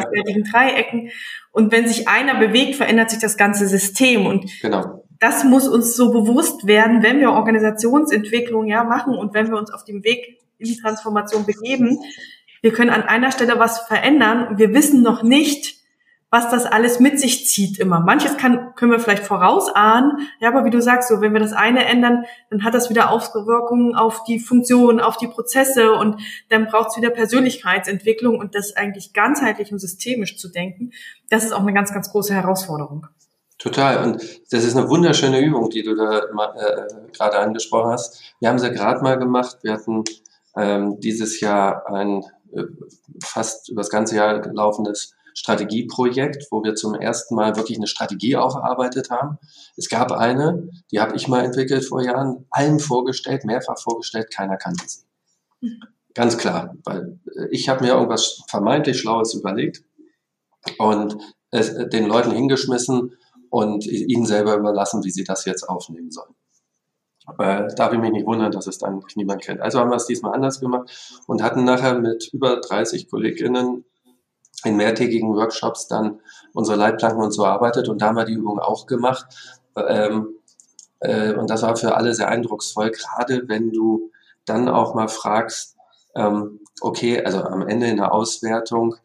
[0.51, 1.09] Dreiecken.
[1.51, 4.27] Und wenn sich einer bewegt, verändert sich das ganze System.
[4.27, 9.49] Und genau das muss uns so bewusst werden, wenn wir Organisationsentwicklung ja machen und wenn
[9.49, 11.99] wir uns auf dem Weg in die Transformation begeben.
[12.61, 14.57] Wir können an einer Stelle was verändern.
[14.57, 15.79] Wir wissen noch nicht,
[16.31, 18.01] was das alles mit sich zieht immer.
[18.01, 21.53] Manches kann, können wir vielleicht vorausahnen, ja, aber wie du sagst, so, wenn wir das
[21.53, 26.67] eine ändern, dann hat das wieder Auswirkungen auf die Funktion, auf die Prozesse und dann
[26.67, 30.91] braucht es wieder Persönlichkeitsentwicklung und das eigentlich ganzheitlich und systemisch zu denken.
[31.29, 33.07] Das ist auch eine ganz, ganz große Herausforderung.
[33.57, 34.03] Total.
[34.03, 38.35] Und das ist eine wunderschöne Übung, die du da äh, gerade angesprochen hast.
[38.39, 39.57] Wir haben sie gerade mal gemacht.
[39.63, 40.05] Wir hatten
[40.59, 42.63] ähm, dieses Jahr ein äh,
[43.23, 48.35] fast über das ganze Jahr laufendes Strategieprojekt, wo wir zum ersten Mal wirklich eine Strategie
[48.35, 49.37] auch erarbeitet haben.
[49.77, 54.57] Es gab eine, die habe ich mal entwickelt vor Jahren, allen vorgestellt, mehrfach vorgestellt, keiner
[54.57, 55.05] kannte sie.
[55.61, 55.81] Mhm.
[56.13, 59.83] Ganz klar, weil äh, ich habe mir irgendwas vermeintlich Schlaues überlegt
[60.77, 61.15] und
[61.51, 63.13] es den Leuten hingeschmissen
[63.49, 66.35] und ihnen selber überlassen, wie sie das jetzt aufnehmen sollen
[67.37, 69.61] äh, darf ich mich nicht wundern, dass es dann niemand kennt.
[69.61, 73.85] Also haben wir es diesmal anders gemacht und hatten nachher mit über 30 KollegInnen
[74.63, 76.19] in mehrtägigen Workshops dann
[76.53, 79.25] unsere Leitplanken und so erarbeitet und da haben wir die Übung auch gemacht.
[79.75, 80.35] Ähm,
[80.99, 84.11] äh, und das war für alle sehr eindrucksvoll, gerade wenn du
[84.45, 85.77] dann auch mal fragst,
[86.15, 88.95] ähm, okay, also am Ende in der Auswertung,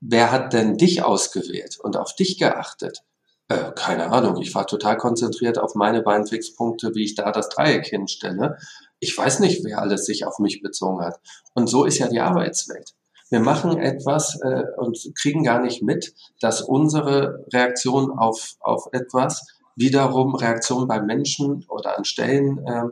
[0.00, 3.04] wer hat denn dich ausgewählt und auf dich geachtet?
[3.52, 7.48] Äh, keine Ahnung, ich war total konzentriert auf meine beiden Fixpunkte, wie ich da das
[7.50, 8.56] Dreieck hinstelle.
[9.00, 11.18] ich weiß nicht, wer alles sich auf mich bezogen hat.
[11.54, 12.92] Und so ist ja die Arbeitswelt.
[13.30, 19.44] Wir machen etwas äh, und kriegen gar nicht mit, dass unsere Reaktion auf, auf etwas
[19.74, 22.84] wiederum Reaktionen bei Menschen oder an Stellen äh,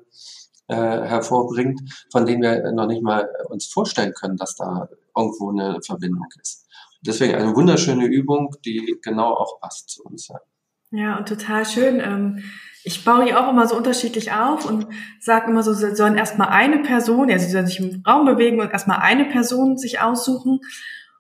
[0.69, 1.81] äh, hervorbringt,
[2.11, 6.67] von denen wir noch nicht mal uns vorstellen können, dass da irgendwo eine Verbindung ist.
[7.03, 10.29] Deswegen eine wunderschöne Übung, die genau auch passt zu uns.
[10.29, 10.41] Ja,
[11.19, 12.01] und total schön.
[12.01, 12.43] Ähm
[12.83, 14.87] ich baue die auch immer so unterschiedlich auf und
[15.21, 18.61] sage immer so, sie sollen erstmal eine Person, also sie sollen sich im Raum bewegen
[18.61, 20.61] und erstmal eine Person sich aussuchen.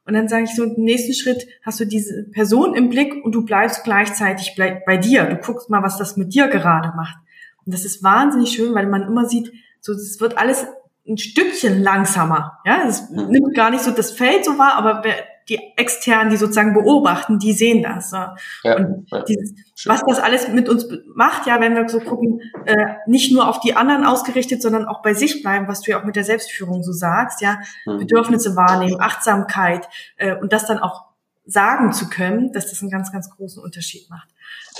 [0.06, 3.32] Und dann sage ich so, im nächsten Schritt hast du diese Person im Blick und
[3.32, 5.24] du bleibst gleichzeitig bei dir.
[5.24, 7.16] Du guckst mal, was das mit dir gerade macht.
[7.64, 10.66] Und das ist wahnsinnig schön, weil man immer sieht, so, es wird alles
[11.06, 12.58] ein Stückchen langsamer.
[12.64, 15.04] Ja, es nimmt gar nicht so das Feld so wahr, aber
[15.50, 18.12] die externen, die sozusagen beobachten, die sehen das.
[18.12, 19.52] Ja, und ja, dieses,
[19.84, 23.60] was das alles mit uns macht, ja, wenn wir so gucken, äh, nicht nur auf
[23.60, 26.82] die anderen ausgerichtet, sondern auch bei sich bleiben, was du ja auch mit der Selbstführung
[26.82, 27.98] so sagst, ja, mhm.
[27.98, 31.10] Bedürfnisse wahrnehmen, Achtsamkeit äh, und das dann auch
[31.46, 34.28] sagen zu können, dass das einen ganz, ganz großen Unterschied macht.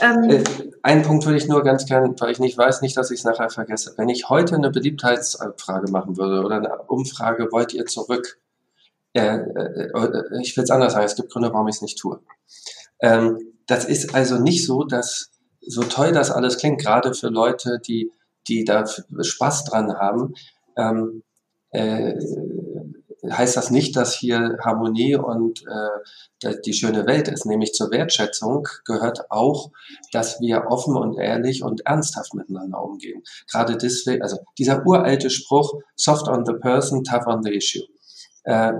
[0.01, 0.45] Ähm, äh,
[0.83, 3.25] einen Punkt würde ich nur ganz gerne, weil ich nicht weiß, nicht, dass ich es
[3.25, 3.95] nachher vergesse.
[3.97, 8.39] Wenn ich heute eine Beliebtheitsfrage machen würde oder eine Umfrage, wollt ihr zurück?
[9.13, 12.21] Äh, äh, ich will es anders sagen, es gibt Gründe, warum ich es nicht tue.
[13.01, 15.31] Ähm, das ist also nicht so, dass
[15.61, 18.13] so toll das alles klingt, gerade für Leute, die,
[18.49, 20.35] die da Spaß dran haben,
[20.77, 21.23] ähm,
[21.71, 22.15] äh,
[23.31, 27.45] heißt das nicht, dass hier Harmonie und äh, die schöne Welt ist.
[27.45, 29.71] Nämlich zur Wertschätzung gehört auch,
[30.13, 33.23] dass wir offen und ehrlich und ernsthaft miteinander umgehen.
[33.51, 37.85] Gerade deswegen, also dieser uralte Spruch, soft on the person, tough on the issue
[38.45, 38.73] äh,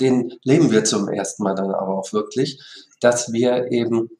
[0.00, 2.60] den leben wir zum ersten Mal dann aber auch wirklich,
[3.00, 4.10] dass wir eben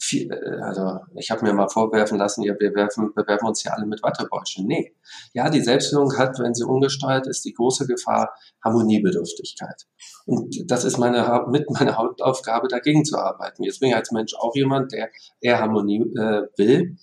[0.00, 3.72] viel, äh, also ich habe mir mal vorwerfen lassen, ja, wir werfen, bewerben uns ja
[3.72, 4.66] alle mit Wattebäuschen.
[4.66, 4.94] Nee.
[5.32, 8.34] Ja, die Selbstführung hat, wenn sie ungesteuert ist, die große Gefahr
[8.64, 9.86] Harmoniebedürftigkeit.
[10.26, 13.64] Und das ist meine, mit meiner Hauptaufgabe, dagegen zu arbeiten.
[13.64, 15.10] Jetzt bin ich als Mensch auch jemand, der
[15.40, 16.96] eher Harmonie äh, will.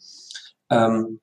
[0.70, 1.20] Ähm,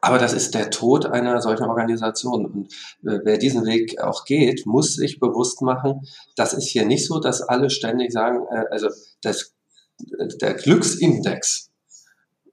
[0.00, 2.46] aber das ist der Tod einer solchen Organisation.
[2.46, 2.72] Und
[3.08, 6.06] äh, wer diesen Weg auch geht, muss sich bewusst machen,
[6.36, 8.88] das ist hier nicht so, dass alle ständig sagen, äh, also
[9.22, 9.54] das,
[10.40, 11.70] der Glücksindex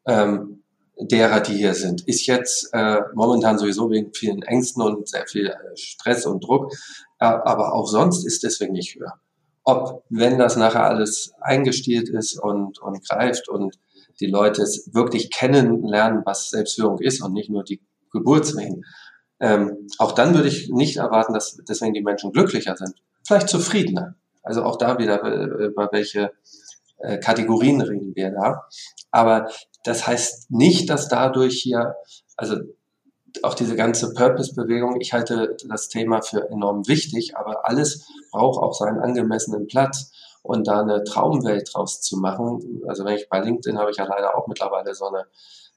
[0.05, 0.63] ähm,
[0.99, 5.47] derer, die hier sind, ist jetzt äh, momentan sowieso wegen vielen Ängsten und sehr viel
[5.47, 6.71] äh, Stress und Druck,
[7.19, 9.19] äh, aber auch sonst ist deswegen nicht höher.
[9.63, 13.79] Ob, wenn das nachher alles eingestielt ist und, und greift und
[14.24, 14.63] die Leute
[14.93, 18.86] wirklich kennenlernen, was Selbstführung ist und nicht nur die Geburtswehen.
[19.41, 22.93] Ähm, auch dann würde ich nicht erwarten, dass deswegen die Menschen glücklicher sind.
[23.28, 24.15] Vielleicht zufriedener.
[24.41, 26.32] Also auch da wieder, äh, über welche
[26.99, 28.63] äh, Kategorien reden wir da.
[29.11, 29.49] Aber
[29.84, 31.95] das heißt nicht, dass dadurch hier,
[32.38, 32.55] also
[33.41, 38.74] auch diese ganze Purpose-Bewegung, ich halte das Thema für enorm wichtig, aber alles braucht auch
[38.74, 40.12] seinen angemessenen Platz
[40.44, 42.84] und da eine Traumwelt draus zu machen.
[42.88, 45.26] Also wenn ich bei LinkedIn habe ich ja leider auch mittlerweile so eine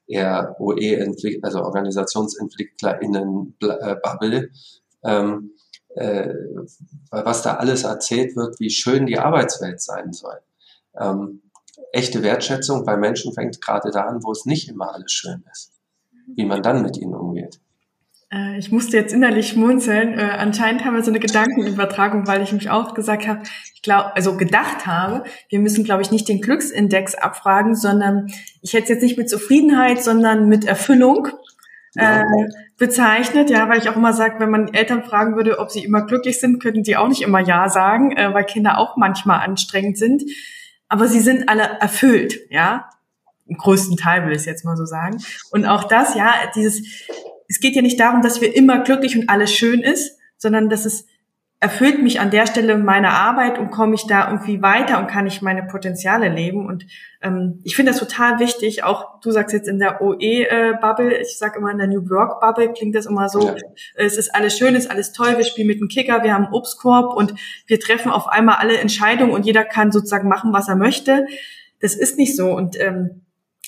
[0.07, 4.51] eher OE, also OrganisationsentwicklerInnen-Bubble,
[5.05, 5.53] ähm,
[5.95, 6.35] äh,
[7.11, 10.39] was da alles erzählt wird, wie schön die Arbeitswelt sein soll.
[10.99, 11.43] Ähm,
[11.93, 15.73] echte Wertschätzung bei Menschen fängt gerade da an, wo es nicht immer alles schön ist,
[16.35, 17.61] wie man dann mit ihnen umgeht.
[18.33, 20.19] Äh, ich musste jetzt innerlich schmunzeln.
[20.19, 23.43] Äh, anscheinend haben wir so eine Gedankenübertragung, weil ich mich auch gesagt habe,
[23.75, 28.27] ich glaube, also gedacht habe, wir müssen, glaube ich, nicht den Glücksindex abfragen, sondern
[28.63, 31.29] ich hätte es jetzt nicht mit Zufriedenheit, sondern mit Erfüllung
[31.95, 32.23] ja.
[32.23, 32.25] äh,
[32.79, 33.51] bezeichnet.
[33.51, 36.41] Ja, weil ich auch immer sage, wenn man Eltern fragen würde, ob sie immer glücklich
[36.41, 40.25] sind, könnten die auch nicht immer Ja sagen, äh, weil Kinder auch manchmal anstrengend sind.
[40.89, 42.91] Aber sie sind alle erfüllt, ja.
[43.49, 45.19] Im größten Teil will ich es jetzt mal so sagen.
[45.53, 46.83] Und auch das, ja, dieses
[47.49, 50.85] es geht ja nicht darum, dass wir immer glücklich und alles schön ist, sondern dass
[50.85, 51.07] es
[51.59, 55.27] erfüllt mich an der Stelle meine Arbeit und komme ich da irgendwie weiter und kann
[55.27, 56.67] ich meine Potenziale leben.
[56.67, 56.87] Und
[57.23, 58.85] ähm, ich finde das total wichtig.
[58.85, 62.95] Auch du sagst jetzt in der OE-Bubble, ich sage immer in der New Work-Bubble klingt
[62.95, 63.55] das immer so, ja.
[63.95, 66.45] es ist alles schön, es ist alles toll, wir spielen mit dem Kicker, wir haben
[66.45, 67.35] einen Obstkorb und
[67.67, 71.27] wir treffen auf einmal alle Entscheidungen und jeder kann sozusagen machen, was er möchte.
[71.81, 72.51] Das ist nicht so.
[72.51, 73.23] Und ähm,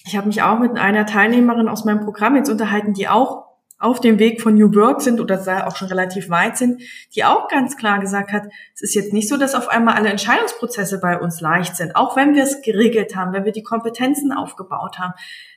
[0.05, 3.48] ich habe mich auch mit einer Teilnehmerin aus meinem Programm jetzt unterhalten, die auch
[3.79, 6.83] auf dem Weg von New Work sind oder auch schon relativ weit sind,
[7.15, 10.09] die auch ganz klar gesagt hat, es ist jetzt nicht so, dass auf einmal alle
[10.09, 14.33] Entscheidungsprozesse bei uns leicht sind, auch wenn wir es geregelt haben, wenn wir die Kompetenzen
[14.33, 15.15] aufgebaut haben.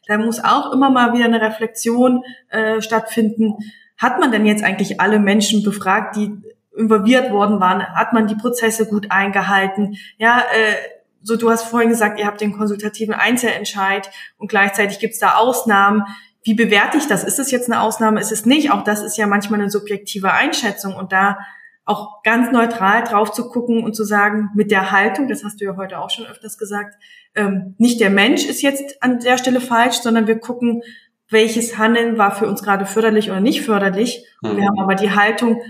[0.08, 3.56] Da muss auch immer mal wieder eine Reflexion äh, stattfinden.
[3.98, 6.32] Hat man denn jetzt eigentlich alle Menschen befragt, die
[6.76, 7.84] involviert worden waren?
[7.84, 9.96] Hat man die Prozesse gut eingehalten?
[10.18, 10.76] Ja, äh,
[11.24, 15.36] so du hast vorhin gesagt, ihr habt den konsultativen Einzelentscheid und gleichzeitig gibt es da
[15.36, 16.04] Ausnahmen
[16.44, 17.24] wie bewerte ich das?
[17.24, 18.20] Ist es jetzt eine Ausnahme?
[18.20, 18.72] Ist es nicht?
[18.72, 21.38] Auch das ist ja manchmal eine subjektive Einschätzung und da
[21.86, 25.66] auch ganz neutral drauf zu gucken und zu sagen, mit der Haltung, das hast du
[25.66, 26.96] ja heute auch schon öfters gesagt,
[27.36, 30.84] ähm, nicht der Mensch ist jetzt an der Stelle falsch, sondern wir gucken,
[31.30, 34.26] welches Handeln war für uns gerade förderlich oder nicht förderlich.
[34.42, 34.68] Und wir mhm.
[34.68, 35.62] haben aber die Haltung,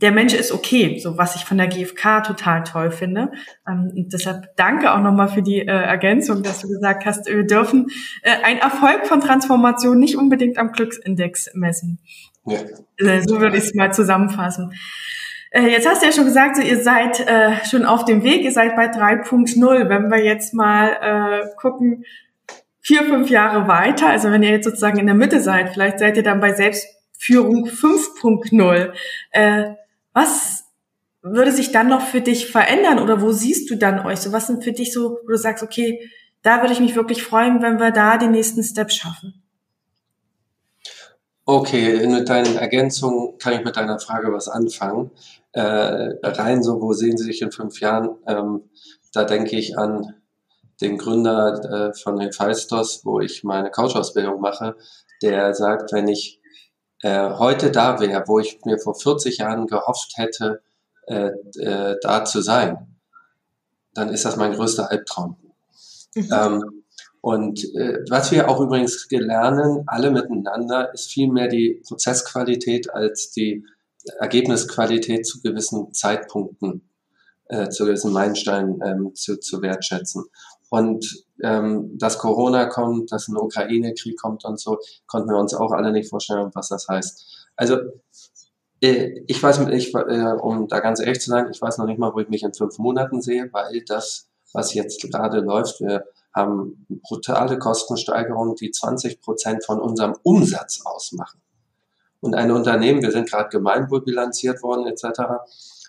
[0.00, 3.32] der Mensch ist okay, so was ich von der GfK total toll finde.
[3.68, 7.44] Ähm, und deshalb danke auch nochmal für die äh, Ergänzung, dass du gesagt hast, wir
[7.44, 7.88] dürfen
[8.22, 11.98] äh, einen Erfolg von Transformation nicht unbedingt am Glücksindex messen.
[12.46, 12.58] Ja.
[12.98, 14.72] Äh, so würde ich es mal zusammenfassen.
[15.50, 18.42] Äh, jetzt hast du ja schon gesagt, so, ihr seid äh, schon auf dem Weg,
[18.42, 19.88] ihr seid bei 3.0.
[19.88, 22.04] Wenn wir jetzt mal äh, gucken,
[22.80, 26.16] vier, fünf Jahre weiter, also wenn ihr jetzt sozusagen in der Mitte seid, vielleicht seid
[26.16, 28.92] ihr dann bei Selbstführung 5.0.
[30.12, 30.64] Was
[31.22, 34.20] würde sich dann noch für dich verändern oder wo siehst du dann euch?
[34.20, 36.10] So, was sind für dich so, wo du sagst, okay,
[36.42, 39.42] da würde ich mich wirklich freuen, wenn wir da den nächsten Step schaffen?
[41.44, 45.10] Okay, mit deinen Ergänzungen kann ich mit deiner Frage was anfangen.
[45.52, 45.62] Äh,
[46.22, 48.10] rein so, wo sehen Sie sich in fünf Jahren?
[48.26, 48.64] Ähm,
[49.14, 50.14] da denke ich an
[50.80, 54.76] den Gründer äh, von Hephaistos, wo ich meine Couchausbildung mache,
[55.22, 56.37] der sagt, wenn ich
[57.02, 60.62] äh, heute da wäre, wo ich mir vor 40 Jahren gehofft hätte,
[61.06, 62.96] äh, äh, da zu sein,
[63.94, 65.36] dann ist das mein größter Albtraum.
[66.14, 66.28] Mhm.
[66.32, 66.82] Ähm,
[67.20, 73.64] und äh, was wir auch übrigens gelernt, alle miteinander, ist vielmehr die Prozessqualität als die
[74.20, 76.88] Ergebnisqualität zu gewissen Zeitpunkten,
[77.46, 80.24] äh, zu gewissen Meilensteinen ähm, zu, zu wertschätzen.
[80.70, 85.72] Und ähm, dass Corona kommt, dass ein Ukraine-Krieg kommt und so, konnten wir uns auch
[85.72, 87.48] alle nicht vorstellen, was das heißt.
[87.56, 87.78] Also
[88.80, 91.98] äh, ich weiß, ich, äh, um da ganz ehrlich zu sein, ich weiß noch nicht
[91.98, 96.04] mal, wo ich mich in fünf Monaten sehe, weil das, was jetzt gerade läuft, wir
[96.34, 101.40] haben brutale Kostensteigerungen, die 20 Prozent von unserem Umsatz ausmachen.
[102.20, 105.22] Und ein Unternehmen, wir sind gerade gemeinwohlbilanziert worden etc.,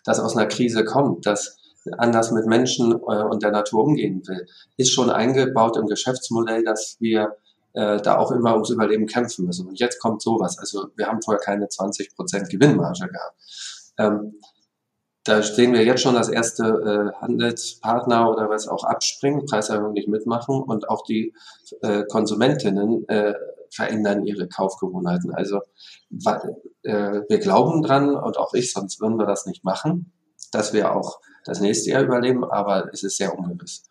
[0.05, 1.57] das aus einer Krise kommt, das
[1.97, 4.45] anders mit Menschen äh, und der Natur umgehen will,
[4.77, 7.35] ist schon eingebaut im Geschäftsmodell, dass wir
[7.73, 9.67] äh, da auch immer ums Überleben kämpfen müssen.
[9.67, 10.57] Und jetzt kommt sowas.
[10.57, 13.35] Also wir haben vorher keine 20 Prozent Gewinnmarge gehabt.
[13.97, 14.39] Ähm,
[15.23, 20.07] da sehen wir jetzt schon, dass erste äh, Handelspartner oder was auch abspringen, Preiserhöhung nicht
[20.07, 21.33] mitmachen und auch die
[21.81, 23.33] äh, Konsumentinnen äh,
[23.69, 25.33] verändern ihre Kaufgewohnheiten.
[25.33, 25.59] Also
[26.83, 30.11] äh, wir glauben dran und auch ich, sonst würden wir das nicht machen,
[30.51, 33.83] dass wir auch das nächste Jahr überleben, aber es ist sehr ungewiss.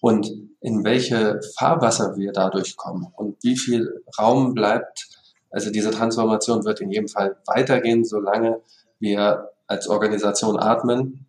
[0.00, 5.08] Und in welche Fahrwasser wir dadurch kommen und wie viel Raum bleibt,
[5.50, 8.60] also diese Transformation wird in jedem Fall weitergehen, solange
[8.98, 11.26] wir als Organisation atmen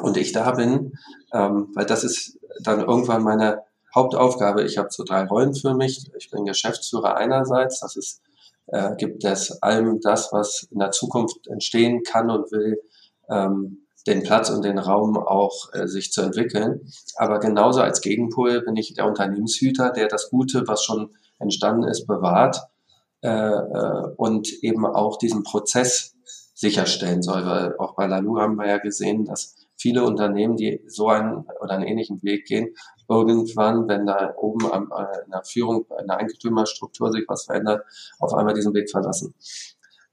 [0.00, 0.98] und ich da bin,
[1.32, 3.62] ähm, weil das ist dann irgendwann meine
[3.94, 4.62] Hauptaufgabe.
[4.62, 6.10] Ich habe so drei Rollen für mich.
[6.16, 8.22] Ich bin Geschäftsführer einerseits, das ist
[8.66, 12.80] äh, gibt es allem das, was in der Zukunft entstehen kann und will,
[13.28, 16.80] ähm, den Platz und den Raum auch äh, sich zu entwickeln.
[17.16, 22.06] Aber genauso als Gegenpol bin ich der Unternehmenshüter, der das Gute, was schon entstanden ist,
[22.06, 22.58] bewahrt
[23.22, 26.14] äh, äh, und eben auch diesen Prozess
[26.54, 27.46] sicherstellen soll.
[27.46, 31.74] Weil auch bei Lalu haben wir ja gesehen, dass viele Unternehmen, die so einen oder
[31.74, 32.74] einen ähnlichen Weg gehen,
[33.08, 37.84] irgendwann, wenn da oben am, äh, in der Führung, in der Eigentümerstruktur sich was verändert,
[38.18, 39.34] auf einmal diesen Weg verlassen.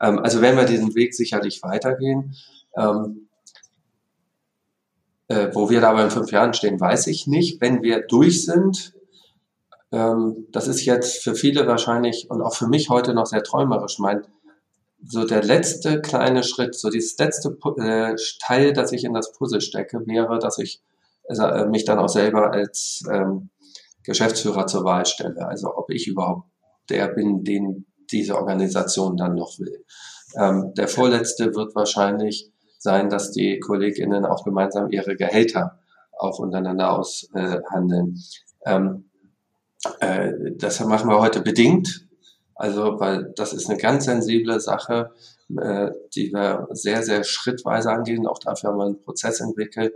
[0.01, 2.35] Ähm, also werden wir diesen Weg sicherlich weitergehen.
[2.75, 3.28] Ähm,
[5.29, 7.61] äh, wo wir da aber in fünf Jahren stehen, weiß ich nicht.
[7.61, 8.93] Wenn wir durch sind,
[9.91, 13.99] ähm, das ist jetzt für viele wahrscheinlich und auch für mich heute noch sehr träumerisch.
[13.99, 14.27] Mein,
[15.05, 19.61] so der letzte kleine Schritt, so dieses letzte äh, Teil, das ich in das Puzzle
[19.61, 20.81] stecke, wäre, dass ich
[21.29, 23.49] äh, mich dann auch selber als ähm,
[24.03, 25.47] Geschäftsführer zur Wahl stelle.
[25.47, 26.49] Also ob ich überhaupt
[26.89, 29.85] der bin, den diese Organisation dann noch will.
[30.35, 35.79] Ähm, der vorletzte wird wahrscheinlich sein, dass die KollegInnen auch gemeinsam ihre Gehälter
[36.17, 38.17] auch untereinander aushandeln.
[38.65, 39.09] Ähm,
[39.99, 42.07] äh, das machen wir heute bedingt,
[42.55, 45.11] also weil das ist eine ganz sensible Sache,
[45.57, 48.27] äh, die wir sehr, sehr schrittweise angehen.
[48.27, 49.93] Auch dafür haben wir einen Prozess entwickelt,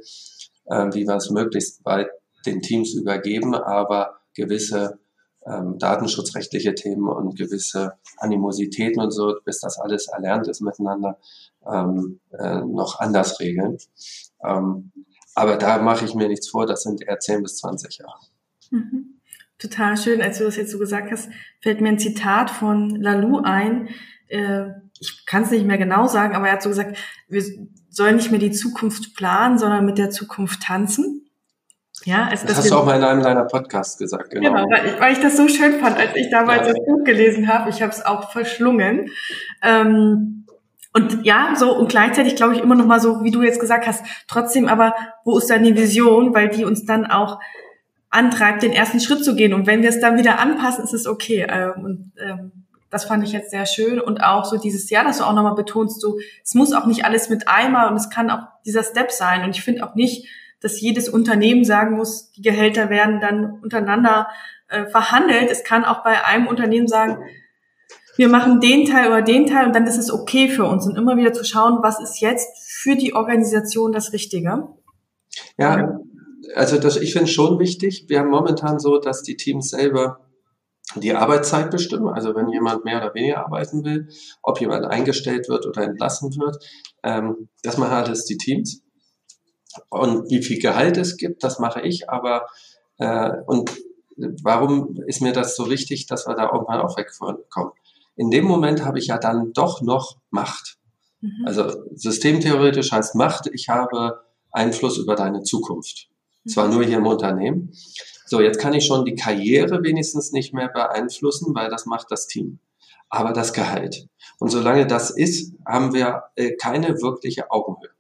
[0.66, 2.08] äh, wie wir es möglichst bei
[2.46, 5.00] den Teams übergeben, aber gewisse
[5.46, 11.18] ähm, datenschutzrechtliche Themen und gewisse Animositäten und so, bis das alles erlernt ist miteinander,
[11.66, 13.78] ähm, äh, noch anders regeln.
[14.44, 14.92] Ähm,
[15.36, 18.20] aber da mache ich mir nichts vor, das sind eher 10 bis 20 Jahre.
[18.72, 19.20] Mhm.
[19.58, 21.30] Total schön, als du das jetzt so gesagt hast,
[21.62, 23.90] fällt mir ein Zitat von Lalou ein.
[24.28, 24.66] Äh,
[25.00, 27.44] ich kann es nicht mehr genau sagen, aber er hat so gesagt, wir
[27.90, 31.23] sollen nicht mehr die Zukunft planen, sondern mit der Zukunft tanzen.
[32.06, 34.50] Ja, also das hast du auch mal in einem deiner Podcasts gesagt, genau.
[34.50, 36.74] Genau, weil ich, weil ich das so schön fand, als ich damals ja.
[36.74, 37.70] das Buch gelesen habe.
[37.70, 39.10] Ich habe es auch verschlungen.
[39.62, 40.46] Ähm,
[40.94, 43.88] und ja, so und gleichzeitig glaube ich immer noch mal so, wie du jetzt gesagt
[43.88, 44.94] hast, trotzdem aber,
[45.24, 47.40] wo ist dann die Vision, weil die uns dann auch
[48.10, 49.54] antreibt, den ersten Schritt zu gehen.
[49.54, 51.48] Und wenn wir es dann wieder anpassen, ist es okay.
[51.50, 52.52] Ähm, und ähm,
[52.92, 54.00] das fand ich jetzt sehr schön.
[54.00, 57.06] Und auch so dieses Jahr, dass du auch nochmal betonst, so, es muss auch nicht
[57.06, 59.44] alles mit einmal und es kann auch dieser Step sein.
[59.44, 60.28] Und ich finde auch nicht,
[60.64, 64.28] dass jedes Unternehmen sagen muss, die Gehälter werden dann untereinander
[64.70, 65.52] äh, verhandelt.
[65.52, 67.18] Es kann auch bei einem Unternehmen sagen,
[68.16, 70.96] wir machen den Teil oder den Teil und dann ist es okay für uns und
[70.98, 74.68] immer wieder zu schauen, was ist jetzt für die Organisation das Richtige.
[75.58, 76.00] Ja,
[76.56, 78.06] also das, ich finde es schon wichtig.
[78.08, 80.20] Wir haben momentan so, dass die Teams selber
[80.96, 82.08] die Arbeitszeit bestimmen.
[82.08, 84.10] Also wenn jemand mehr oder weniger arbeiten will,
[84.42, 86.64] ob jemand eingestellt wird oder entlassen wird,
[87.04, 88.83] ähm, das machen alles die Teams.
[89.90, 92.10] Und wie viel Gehalt es gibt, das mache ich.
[92.10, 92.48] Aber
[92.98, 93.72] äh, und
[94.16, 97.42] warum ist mir das so wichtig, dass wir da irgendwann auch wegkommen?
[98.16, 100.78] In dem Moment habe ich ja dann doch noch Macht.
[101.22, 101.46] Mhm.
[101.46, 104.22] Also systemtheoretisch heißt Macht, ich habe
[104.52, 106.10] Einfluss über deine Zukunft.
[106.48, 107.72] Zwar nur hier im Unternehmen.
[108.26, 112.28] So, jetzt kann ich schon die Karriere wenigstens nicht mehr beeinflussen, weil das macht das
[112.28, 112.60] Team.
[113.10, 114.08] Aber das Gehalt.
[114.40, 117.92] Und solange das ist, haben wir äh, keine wirkliche Augenhöhe.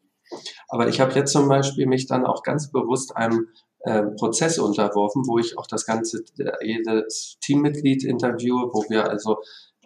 [0.69, 3.47] Aber ich habe jetzt zum Beispiel mich dann auch ganz bewusst einem
[3.81, 9.37] äh, Prozess unterworfen, wo ich auch das ganze, äh, jedes Teammitglied interviewe, wo wir also,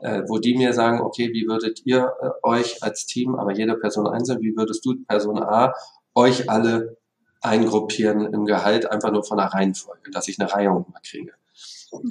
[0.02, 3.76] äh, wo die mir sagen, okay, wie würdet ihr äh, euch als Team, aber jede
[3.76, 5.74] Person einzeln, wie würdest du Person A
[6.14, 6.98] euch alle
[7.41, 11.34] eingruppieren im Gehalt, einfach nur von der Reihenfolge, dass ich eine Reihung mal kriege.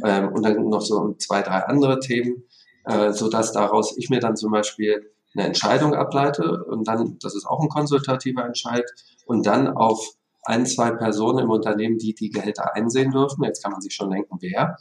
[0.04, 2.44] Ähm, und dann noch so zwei, drei andere Themen,
[2.84, 7.46] äh, so daraus ich mir dann zum Beispiel eine Entscheidung ableite und dann, das ist
[7.46, 8.84] auch ein konsultativer Entscheid,
[9.26, 10.12] und dann auf
[10.44, 14.10] ein, zwei Personen im Unternehmen, die die Gehälter einsehen dürfen, jetzt kann man sich schon
[14.10, 14.76] denken, wer,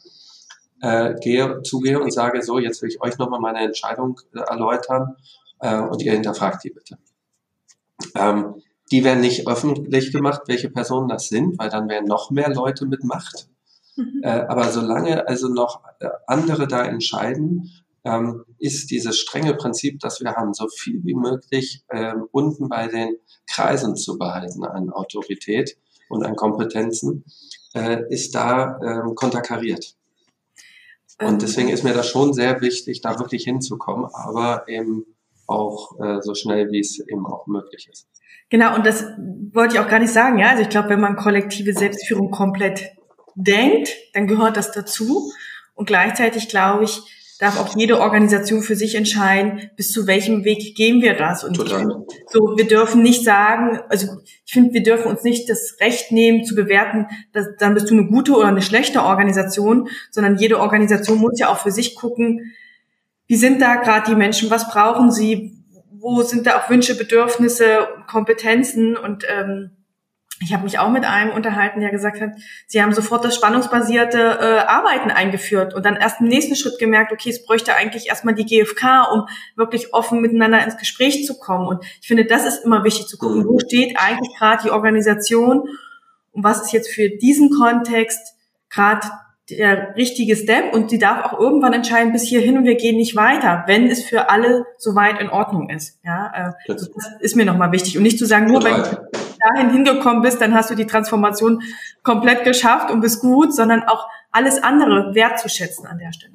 [0.81, 5.15] äh, gehe, zugehe und sage, so, jetzt will ich euch nochmal meine Entscheidung äh, erläutern
[5.59, 6.97] äh, und ihr hinterfragt die bitte.
[8.13, 12.53] Ähm, die werden nicht öffentlich gemacht, welche Personen das sind, weil dann wären noch mehr
[12.53, 13.49] Leute mit Macht.
[13.95, 14.21] Mhm.
[14.21, 17.71] Äh, aber solange also noch äh, andere da entscheiden,
[18.05, 22.87] ähm, ist dieses strenge Prinzip, das wir haben, so viel wie möglich ähm, unten bei
[22.87, 23.17] den
[23.49, 25.77] Kreisen zu behalten an Autorität
[26.07, 27.25] und an Kompetenzen,
[27.73, 29.95] äh, ist da ähm, konterkariert.
[31.19, 31.39] Und ähm.
[31.39, 35.05] deswegen ist mir das schon sehr wichtig, da wirklich hinzukommen, aber eben
[35.47, 38.07] auch äh, so schnell, wie es eben auch möglich ist.
[38.49, 39.03] Genau, und das
[39.53, 40.37] wollte ich auch gar nicht sagen.
[40.37, 42.91] Ja, also ich glaube, wenn man kollektive Selbstführung komplett
[43.35, 45.31] denkt, dann gehört das dazu.
[45.73, 47.01] Und gleichzeitig glaube ich,
[47.39, 51.43] darf auch jede Organisation für sich entscheiden, bis zu welchem Weg gehen wir das.
[51.43, 51.85] Und Total.
[52.27, 54.07] So, wir dürfen nicht sagen, also
[54.45, 57.93] ich finde, wir dürfen uns nicht das Recht nehmen zu bewerten, dass, dann bist du
[57.93, 62.53] eine gute oder eine schlechte Organisation, sondern jede Organisation muss ja auch für sich gucken,
[63.27, 65.57] wie sind da gerade die Menschen, was brauchen sie,
[65.91, 69.71] wo sind da auch Wünsche, Bedürfnisse, Kompetenzen und ähm,
[70.45, 72.29] ich habe mich auch mit einem unterhalten, der gesagt hat,
[72.67, 77.11] sie haben sofort das spannungsbasierte äh, Arbeiten eingeführt und dann erst im nächsten Schritt gemerkt,
[77.11, 81.67] okay, es bräuchte eigentlich erstmal die GfK, um wirklich offen miteinander ins Gespräch zu kommen.
[81.67, 85.67] Und ich finde, das ist immer wichtig zu gucken, wo steht eigentlich gerade die Organisation
[86.31, 88.35] und was ist jetzt für diesen Kontext
[88.69, 89.07] gerade
[89.49, 93.15] der richtige Step und sie darf auch irgendwann entscheiden, bis hierhin und wir gehen nicht
[93.15, 95.99] weiter, wenn es für alle soweit in Ordnung ist.
[96.03, 96.89] Ja, äh, das
[97.19, 100.53] ist mir nochmal wichtig und nicht zu sagen, nur wenn du dahin hingekommen bist, dann
[100.53, 101.61] hast du die Transformation
[102.03, 106.33] komplett geschafft und bist gut, sondern auch alles andere wertzuschätzen an der Stelle.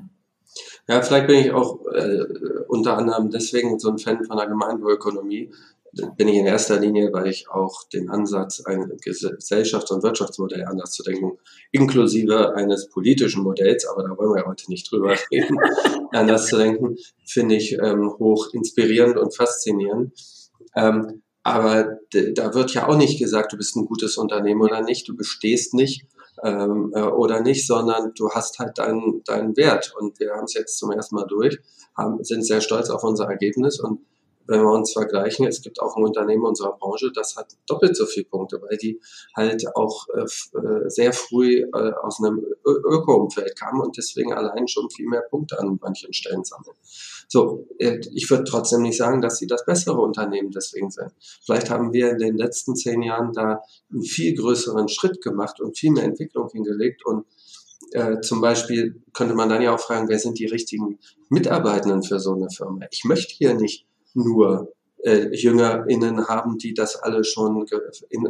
[0.89, 2.25] Ja, vielleicht bin ich auch äh,
[2.67, 5.53] unter anderem deswegen so ein Fan von der Gemeinwohlökonomie,
[6.17, 10.93] bin ich in erster Linie, weil ich auch den Ansatz, ein Gesellschafts- und Wirtschaftsmodell anders
[10.93, 11.39] zu denken,
[11.73, 15.59] inklusive eines politischen Modells, aber da wollen wir heute nicht drüber reden,
[16.13, 16.97] anders zu denken,
[17.27, 20.13] finde ich ähm, hoch inspirierend und faszinierend.
[20.77, 25.09] Ähm, aber da wird ja auch nicht gesagt, du bist ein gutes Unternehmen oder nicht,
[25.09, 26.07] du bestehst nicht
[26.43, 29.95] ähm, äh, oder nicht, sondern du hast halt deinen, deinen Wert.
[29.99, 31.59] Und wir haben es jetzt zum ersten Mal durch,
[31.97, 34.01] haben, sind sehr stolz auf unser Ergebnis und
[34.51, 38.05] wenn wir uns vergleichen, es gibt auch ein Unternehmen unserer Branche, das hat doppelt so
[38.05, 39.01] viele Punkte, weil die
[39.37, 44.91] halt auch äh, äh sehr früh äh, aus einem Öko-Umfeld kamen und deswegen allein schon
[44.91, 46.77] viel mehr Punkte an manchen Stellen sammeln.
[47.33, 51.13] So, äh, ich würde trotzdem nicht sagen, dass sie das bessere Unternehmen deswegen sind.
[51.45, 55.79] Vielleicht haben wir in den letzten zehn Jahren da einen viel größeren Schritt gemacht und
[55.79, 57.25] viel mehr Entwicklung hingelegt und
[57.93, 62.19] äh, zum Beispiel könnte man dann ja auch fragen, wer sind die richtigen Mitarbeitenden für
[62.19, 62.87] so eine Firma?
[62.91, 64.73] Ich möchte hier nicht nur
[65.05, 67.65] äh, JüngerInnen haben, die das alle schon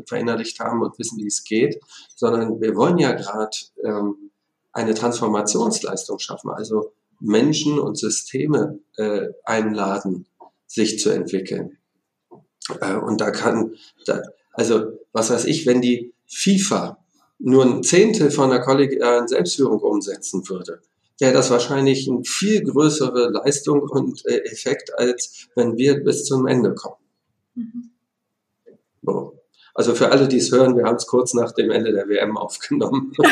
[0.07, 1.81] verinnerlicht haben und wissen, wie es geht,
[2.15, 4.31] sondern wir wollen ja gerade ähm,
[4.73, 10.27] eine Transformationsleistung schaffen, also Menschen und Systeme äh, einladen,
[10.67, 11.79] sich zu entwickeln.
[12.81, 13.75] Äh, und da kann,
[14.07, 16.99] da, also was weiß ich, wenn die FIFA
[17.39, 20.81] nur ein Zehntel von der kollegialen Selbstführung umsetzen würde,
[21.19, 26.47] wäre das wahrscheinlich eine viel größere Leistung und äh, Effekt, als wenn wir bis zum
[26.47, 26.97] Ende kommen.
[27.55, 27.91] Mhm.
[29.03, 29.37] So.
[29.75, 32.37] Also für alle, die es hören, wir haben es kurz nach dem Ende der WM
[32.37, 33.13] aufgenommen.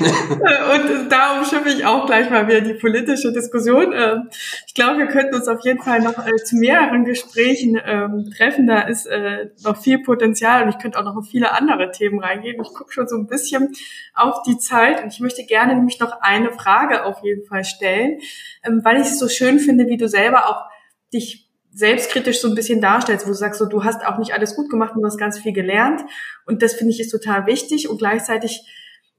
[0.00, 3.92] Und da umschiffe ich auch gleich mal wieder die politische Diskussion.
[3.94, 4.28] Ähm,
[4.66, 8.66] ich glaube, wir könnten uns auf jeden Fall noch äh, zu mehreren Gesprächen ähm, treffen.
[8.66, 12.20] Da ist äh, noch viel Potenzial und ich könnte auch noch auf viele andere Themen
[12.20, 12.60] reingehen.
[12.62, 13.72] Ich gucke schon so ein bisschen
[14.14, 18.20] auf die Zeit und ich möchte gerne nämlich noch eine Frage auf jeden Fall stellen,
[18.64, 20.70] ähm, weil ich es so schön finde, wie du selber auch
[21.12, 24.56] dich selbstkritisch so ein bisschen darstellst, wo du sagst, so, du hast auch nicht alles
[24.56, 26.02] gut gemacht und du hast ganz viel gelernt.
[26.46, 27.88] Und das finde ich ist total wichtig.
[27.88, 28.66] Und gleichzeitig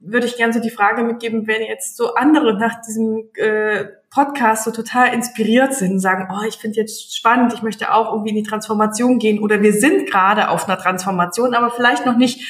[0.03, 4.63] würde ich gerne so die Frage mitgeben, wenn jetzt so andere nach diesem äh, Podcast
[4.65, 8.43] so total inspiriert sind, sagen, oh, ich finde jetzt spannend, ich möchte auch irgendwie in
[8.43, 12.41] die Transformation gehen oder wir sind gerade auf einer Transformation, aber vielleicht noch nicht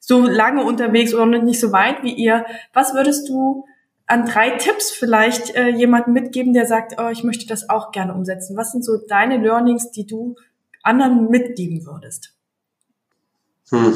[0.00, 2.46] so lange unterwegs oder noch nicht so weit wie ihr.
[2.72, 3.66] Was würdest du
[4.06, 8.14] an drei Tipps vielleicht äh, jemanden mitgeben, der sagt, oh, ich möchte das auch gerne
[8.14, 8.56] umsetzen?
[8.56, 10.36] Was sind so deine Learnings, die du
[10.82, 12.34] anderen mitgeben würdest?
[13.70, 13.94] Hm.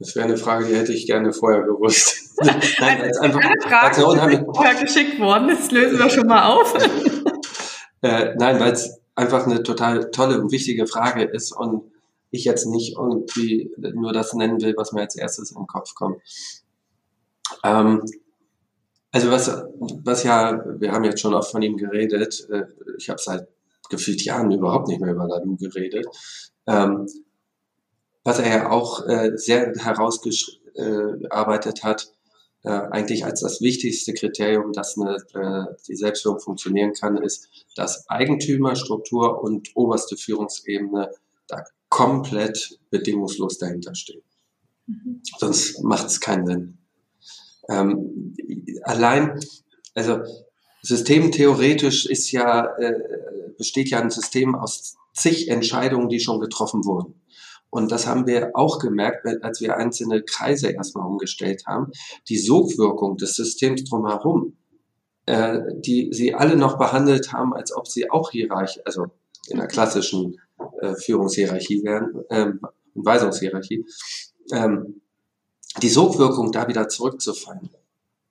[0.00, 2.34] Das wäre eine Frage, die hätte ich gerne vorher gewusst.
[2.40, 6.74] Nein, also einfach, eine Frage ist vorher geschickt worden, das lösen wir schon mal auf.
[8.02, 11.92] äh, nein, weil es einfach eine total tolle und wichtige Frage ist und
[12.30, 16.22] ich jetzt nicht irgendwie nur das nennen will, was mir als erstes im Kopf kommt.
[17.62, 18.02] Ähm,
[19.12, 19.48] also was,
[20.02, 22.62] was ja, wir haben jetzt schon oft von ihm geredet, äh,
[22.96, 23.48] ich habe seit
[23.90, 26.06] gefühlt Jahren überhaupt nicht mehr über Ladu geredet.
[26.66, 27.06] Ähm,
[28.30, 32.12] was er ja auch äh, sehr herausgearbeitet hat,
[32.62, 38.08] äh, eigentlich als das wichtigste Kriterium, dass eine, äh, die Selbstführung funktionieren kann, ist, dass
[38.08, 41.10] Eigentümer, Struktur und oberste Führungsebene
[41.48, 44.22] da komplett bedingungslos dahinter stehen.
[44.86, 45.22] Mhm.
[45.38, 46.78] Sonst macht es keinen Sinn.
[47.68, 48.36] Ähm,
[48.84, 49.40] allein,
[49.94, 50.20] also
[50.82, 52.94] systemtheoretisch ist ja, äh,
[53.58, 57.19] besteht ja ein System aus zig Entscheidungen, die schon getroffen wurden.
[57.70, 61.92] Und das haben wir auch gemerkt, als wir einzelne Kreise erstmal umgestellt haben.
[62.28, 64.56] Die Sogwirkung des Systems drumherum,
[65.26, 69.06] äh, die sie alle noch behandelt haben, als ob sie auch hierarchisch, also
[69.48, 70.40] in der klassischen
[70.80, 72.60] äh, Führungshierarchie wären, ähm,
[72.94, 73.86] Weisungshierarchie,
[74.52, 75.00] ähm,
[75.80, 77.70] die Sogwirkung da wieder zurückzufallen.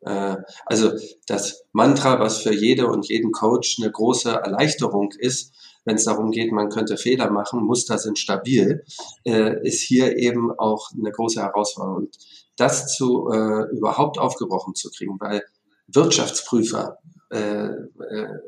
[0.01, 0.91] Äh, also
[1.27, 5.53] das Mantra, was für jede und jeden Coach eine große Erleichterung ist,
[5.89, 8.85] wenn es darum geht, man könnte Fehler machen, Muster sind stabil,
[9.25, 12.03] äh, ist hier eben auch eine große Herausforderung.
[12.03, 12.17] Und
[12.57, 15.41] das zu äh, überhaupt aufgebrochen zu kriegen, weil
[15.87, 16.99] Wirtschaftsprüfer,
[17.31, 18.39] äh, äh,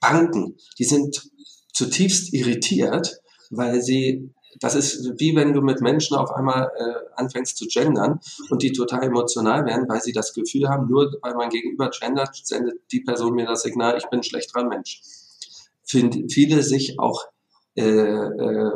[0.00, 1.30] Banken, die sind
[1.72, 3.20] zutiefst irritiert,
[3.50, 8.20] weil sie das ist wie wenn du mit Menschen auf einmal äh, anfängst zu gendern
[8.50, 12.34] und die total emotional werden, weil sie das Gefühl haben, nur weil man gegenüber gendert,
[12.44, 15.02] sendet die Person mir das Signal, ich bin ein schlechterer Mensch
[15.84, 17.24] viele sich auch
[17.76, 18.72] äh, äh,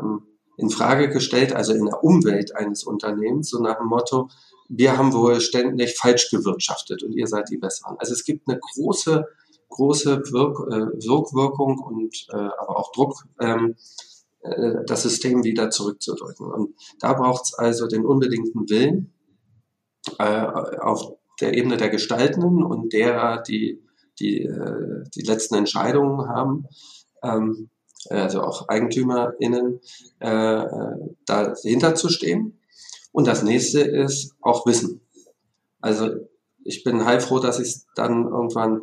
[0.56, 4.28] in Frage gestellt, also in der Umwelt eines Unternehmens, so nach dem Motto,
[4.68, 7.96] wir haben wohl ständig falsch gewirtschaftet und ihr seid die Besseren.
[7.98, 9.24] Also es gibt eine große,
[9.68, 13.76] große Wirk, äh, Wirkwirkung und äh, aber auch Druck, ähm,
[14.40, 16.52] äh, das System wieder zurückzudrücken.
[16.52, 19.14] Und da braucht es also den unbedingten Willen
[20.18, 23.80] äh, auf der Ebene der Gestaltenden und derer, die
[24.18, 26.66] die, äh, die letzten Entscheidungen haben
[27.22, 27.70] ähm,
[28.10, 29.80] also auch EigentümerInnen,
[30.20, 30.64] äh,
[31.26, 32.60] dahinter zu stehen.
[33.12, 35.00] Und das nächste ist auch Wissen.
[35.80, 36.10] Also
[36.64, 38.82] ich bin heilfroh, dass ich dann irgendwann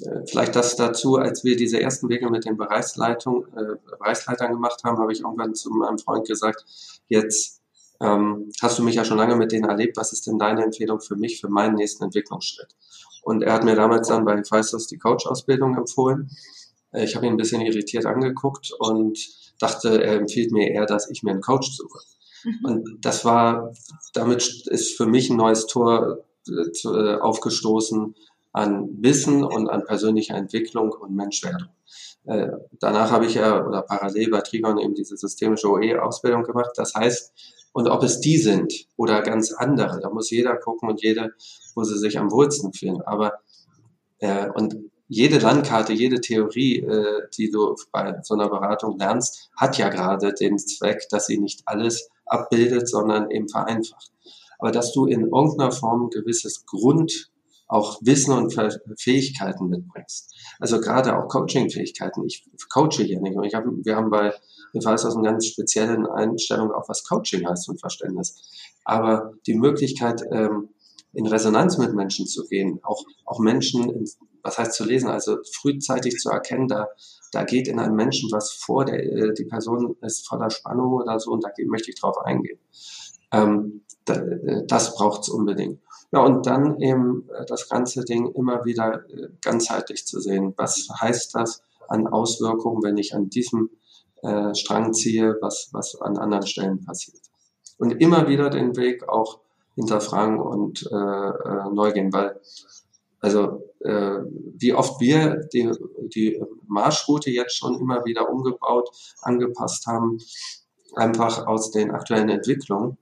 [0.00, 4.82] äh, vielleicht das dazu, als wir diese ersten Wege mit den Bereichsleitung, äh, Bereichsleitern gemacht
[4.84, 6.64] haben, habe ich irgendwann zu meinem Freund gesagt,
[7.08, 7.60] jetzt
[8.00, 11.00] ähm, hast du mich ja schon lange mit denen erlebt, was ist denn deine Empfehlung
[11.00, 12.74] für mich, für meinen nächsten Entwicklungsschritt?
[13.22, 16.30] Und er hat mir damals dann bei Feistos die Coach-Ausbildung empfohlen.
[16.92, 19.18] Äh, ich habe ihn ein bisschen irritiert angeguckt und
[19.58, 22.00] dachte, er empfiehlt mir eher, dass ich mir einen Coach suche.
[22.44, 22.64] Mhm.
[22.64, 23.72] Und das war,
[24.14, 28.14] damit ist für mich ein neues Tor äh, äh, aufgestoßen
[28.52, 31.70] an Wissen und an persönlicher Entwicklung und Menschwerdung.
[32.78, 36.72] danach habe ich ja oder parallel bei Trigon eben diese systemische OE-Ausbildung gemacht.
[36.76, 37.32] Das heißt,
[37.72, 41.32] und ob es die sind oder ganz andere, da muss jeder gucken und jede,
[41.74, 43.00] wo sie sich am wohlsten fühlen.
[43.02, 43.40] Aber
[44.18, 44.76] äh, und
[45.12, 50.32] jede Landkarte, jede Theorie, äh, die du bei so einer Beratung lernst, hat ja gerade
[50.32, 54.10] den Zweck, dass sie nicht alles abbildet, sondern eben vereinfacht.
[54.58, 57.30] Aber dass du in irgendeiner Form ein gewisses Grund
[57.68, 58.54] auch Wissen und
[58.98, 60.34] Fähigkeiten mitbringst.
[60.60, 62.24] Also gerade auch Coaching-Fähigkeiten.
[62.26, 63.36] Ich coache hier nicht.
[63.44, 64.34] Ich hab, wir haben bei
[64.72, 68.42] ich weiß aus einer ganz speziellen Einstellung auch, was Coaching heißt und Verständnis.
[68.84, 70.70] Aber die Möglichkeit, ähm,
[71.12, 74.06] in Resonanz mit Menschen zu gehen, auch, auch Menschen,
[74.42, 76.88] was heißt zu lesen, also frühzeitig zu erkennen, da,
[77.32, 81.18] da geht in einem Menschen was vor, der, äh, die Person ist voller Spannung oder
[81.20, 82.58] so und da möchte ich drauf eingehen.
[83.32, 85.80] Ähm, da, äh, das braucht's unbedingt.
[86.12, 89.04] Ja, und dann eben äh, das ganze Ding immer wieder
[89.40, 90.54] ganzheitlich zu sehen.
[90.56, 93.70] Was heißt das an Auswirkungen, wenn ich an diesem
[94.22, 97.22] äh, Strang ziehe, was, was an anderen Stellen passiert?
[97.78, 99.40] Und immer wieder den Weg auch
[99.74, 102.38] hinterfragen und äh, äh, neu gehen, weil
[103.20, 104.18] also äh,
[104.56, 105.70] wie oft wir die,
[106.14, 108.90] die Marschroute jetzt schon immer wieder umgebaut,
[109.22, 110.18] angepasst haben,
[110.94, 112.98] einfach aus den aktuellen Entwicklungen,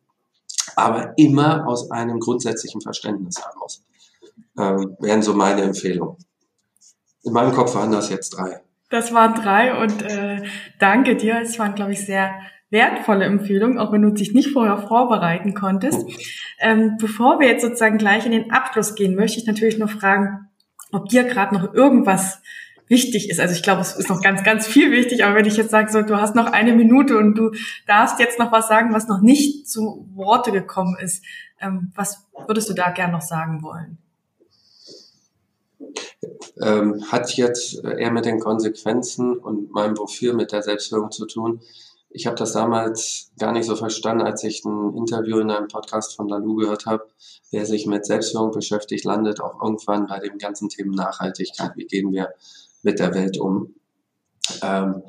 [0.77, 3.83] aber immer aus einem grundsätzlichen Verständnis heraus.
[4.57, 6.17] Äh, wären so meine Empfehlungen.
[7.23, 8.63] In meinem Kopf waren das jetzt drei.
[8.89, 10.43] Das waren drei und äh,
[10.79, 11.41] danke dir.
[11.43, 12.33] Es waren, glaube ich, sehr
[12.71, 16.07] wertvolle Empfehlung, auch wenn du dich nicht vorher vorbereiten konntest.
[16.61, 20.50] Ähm, bevor wir jetzt sozusagen gleich in den Abschluss gehen, möchte ich natürlich noch fragen,
[20.93, 22.41] ob dir gerade noch irgendwas
[22.91, 23.41] wichtig ist.
[23.41, 25.91] Also ich glaube, es ist noch ganz, ganz viel wichtig, aber wenn ich jetzt sage,
[25.91, 27.53] so, du hast noch eine Minute und du
[27.87, 31.25] darfst jetzt noch was sagen, was noch nicht zu Worte gekommen ist,
[31.61, 33.99] ähm, was würdest du da gern noch sagen wollen?
[36.61, 41.61] Ähm, hat jetzt eher mit den Konsequenzen und meinem Wofür mit der Selbstführung zu tun,
[42.11, 46.17] ich habe das damals gar nicht so verstanden, als ich ein Interview in einem Podcast
[46.17, 47.07] von Lalu gehört habe.
[47.51, 51.73] Wer sich mit Selbstführung beschäftigt, landet auch irgendwann bei dem ganzen Thema Nachhaltigkeit.
[51.77, 52.31] Wie gehen wir
[52.83, 53.75] mit der Welt um?
[54.63, 55.03] Ähm,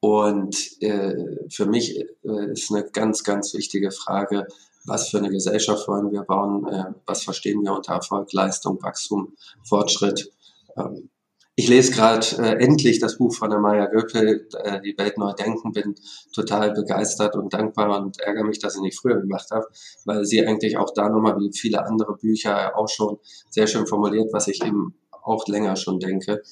[0.00, 1.14] und äh,
[1.48, 4.46] für mich äh, ist eine ganz, ganz wichtige Frage,
[4.84, 6.66] was für eine Gesellschaft wollen wir bauen?
[6.66, 10.30] Äh, was verstehen wir unter Erfolg, Leistung, Wachstum, Fortschritt?
[10.76, 11.08] Ähm,
[11.54, 15.32] ich lese gerade äh, endlich das Buch von der Maya Göpel, äh, Die Welt neu
[15.32, 15.94] denken, bin
[16.32, 19.66] total begeistert und dankbar und ärgere mich, dass ich nicht früher gemacht habe,
[20.04, 23.18] weil sie eigentlich auch da nochmal wie viele andere Bücher auch schon
[23.50, 26.42] sehr schön formuliert, was ich eben auch länger schon denke.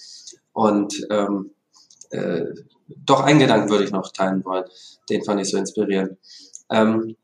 [0.53, 1.53] Und ähm,
[2.11, 2.45] äh,
[2.89, 4.65] doch einen Gedanken würde ich noch teilen wollen,
[5.09, 6.19] den fand ich so inspirierend.
[6.71, 7.17] Ähm,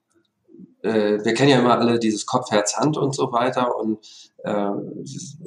[0.87, 3.77] äh, wir kennen ja immer alle dieses Kopf, Herz, Hand und so weiter.
[3.77, 3.99] Und
[4.45, 4.71] äh,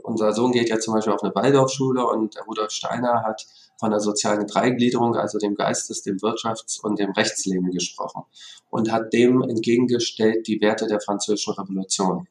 [0.03, 3.45] unser Sohn geht ja zum Beispiel auf eine Waldorfschule und der Rudolf Steiner hat
[3.79, 8.23] von der sozialen Dreigliederung, also dem Geistes-, dem Wirtschafts- und dem Rechtsleben gesprochen
[8.69, 12.27] und hat dem entgegengestellt die Werte der französischen Revolution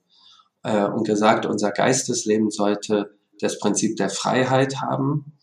[0.63, 5.38] äh, und gesagt, unser Geistesleben sollte das Prinzip der Freiheit haben,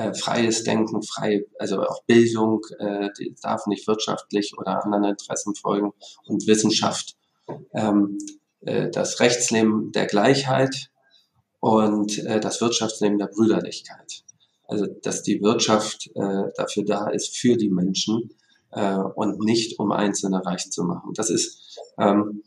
[0.00, 5.54] äh, freies Denken, frei, also auch Bildung, äh, die darf nicht wirtschaftlich oder anderen Interessen
[5.54, 5.92] folgen
[6.24, 7.16] und Wissenschaft.
[7.74, 8.16] Ähm,
[8.60, 10.90] äh, das Rechtsleben der Gleichheit
[11.60, 14.24] und äh, das Wirtschaftsleben der Brüderlichkeit.
[14.66, 18.30] Also dass die Wirtschaft äh, dafür da ist, für die Menschen
[18.70, 21.12] äh, und nicht um Einzelne reich zu machen.
[21.14, 22.42] Das ist, ähm,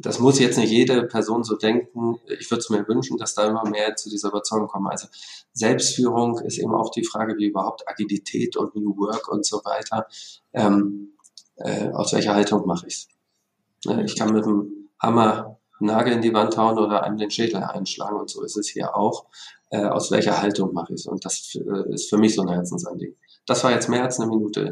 [0.00, 2.20] das muss jetzt nicht jede Person so denken.
[2.38, 4.88] Ich würde es mir wünschen, dass da immer mehr zu dieser Überzeugung kommen.
[4.88, 5.08] Also
[5.52, 10.06] Selbstführung ist eben auch die Frage, wie überhaupt Agilität und New Work und so weiter.
[10.52, 11.14] Ähm,
[11.56, 13.08] äh, aus welcher Haltung mache ich es?
[14.04, 18.18] Ich kann mit dem Hammer Nagel in die Wand hauen oder einem den Schädel einschlagen.
[18.18, 19.26] Und so ist es hier auch.
[19.70, 21.06] Äh, aus welcher Haltung mache ich es?
[21.06, 23.16] Und das äh, ist für mich so ein Herzensanliegen.
[23.46, 24.70] Das war jetzt mehr als eine Minute.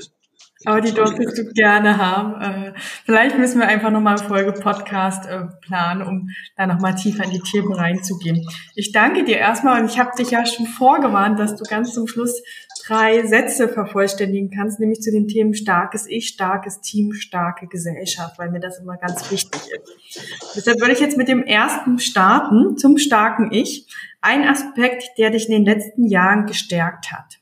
[0.65, 2.41] Aber die durftest du gerne haben.
[2.41, 2.73] Äh,
[3.05, 7.31] vielleicht müssen wir einfach nochmal eine Folge Podcast äh, planen, um da nochmal tiefer in
[7.31, 8.45] die Themen reinzugehen.
[8.75, 12.09] Ich danke dir erstmal und ich habe dich ja schon vorgewarnt, dass du ganz zum
[12.09, 12.43] Schluss
[12.87, 18.51] drei Sätze vervollständigen kannst, nämlich zu den Themen starkes Ich, starkes Team, starke Gesellschaft, weil
[18.51, 20.57] mir das immer ganz wichtig ist.
[20.57, 23.87] Deshalb würde ich jetzt mit dem ersten starten, zum starken Ich.
[24.21, 27.39] Ein Aspekt, der dich in den letzten Jahren gestärkt hat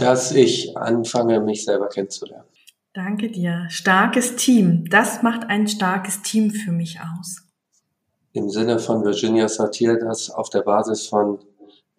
[0.00, 2.44] dass ich anfange, mich selber kennenzulernen.
[2.92, 3.66] Danke dir.
[3.68, 4.84] Starkes Team.
[4.90, 7.42] Das macht ein starkes Team für mich aus.
[8.32, 11.38] Im Sinne von Virginia Satir, das auf der Basis von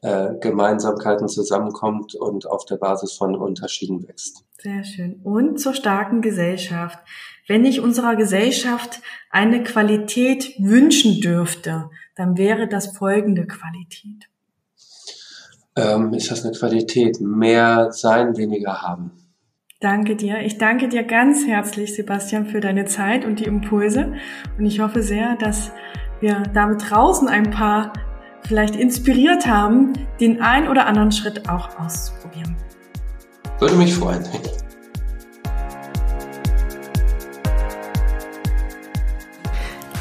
[0.02, 4.46] äh, Gemeinsamkeiten zusammenkommt und auf der Basis von Unterschieden wächst.
[4.58, 5.20] Sehr schön.
[5.24, 7.00] Und zur starken Gesellschaft.
[7.48, 14.29] Wenn ich unserer Gesellschaft eine Qualität wünschen dürfte, dann wäre das folgende Qualität
[15.80, 17.20] ähm, ist das eine Qualität.
[17.22, 19.12] Mehr sein, weniger haben.
[19.80, 20.42] Danke dir.
[20.42, 24.14] Ich danke dir ganz herzlich, Sebastian, für deine Zeit und die Impulse.
[24.58, 25.72] Und ich hoffe sehr, dass
[26.20, 27.94] wir damit draußen ein paar
[28.46, 32.58] vielleicht inspiriert haben, den ein oder anderen Schritt auch auszuprobieren.
[33.60, 34.24] Würde mich freuen.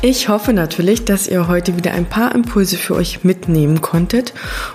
[0.00, 4.32] Ich hoffe natürlich, dass ihr heute wieder ein paar Impulse für euch mitnehmen konntet.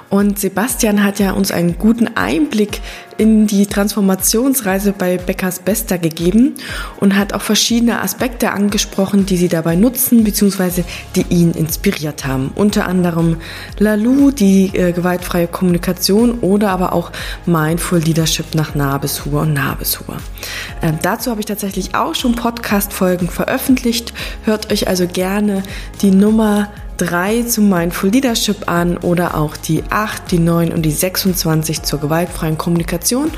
[0.10, 2.82] Und Sebastian hat ja uns einen guten Einblick
[3.18, 6.56] in die Transformationsreise bei Beckers Bester gegeben
[7.00, 10.84] und hat auch verschiedene Aspekte angesprochen, die sie dabei nutzen bzw.
[11.16, 12.52] die ihn inspiriert haben.
[12.56, 13.38] Unter anderem
[13.80, 17.12] Lalu, die äh, gewaltfreie Kommunikation oder aber auch
[17.46, 20.18] Mindful Leadership nach Nabeshur und Nabeshur.
[20.82, 24.14] Ähm, dazu habe ich tatsächlich auch schon Podcast-Folgen veröffentlicht.
[24.44, 25.64] Hört euch also gerne
[26.02, 26.70] die Nummer
[27.06, 32.00] 3 zum Mindful Leadership an oder auch die 8, die 9 und die 26 zur
[32.00, 33.30] gewaltfreien Kommunikation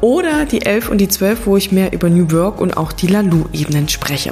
[0.00, 3.08] oder die 11 und die 12, wo ich mehr über New Work und auch die
[3.08, 4.30] Lalu-Ebenen spreche.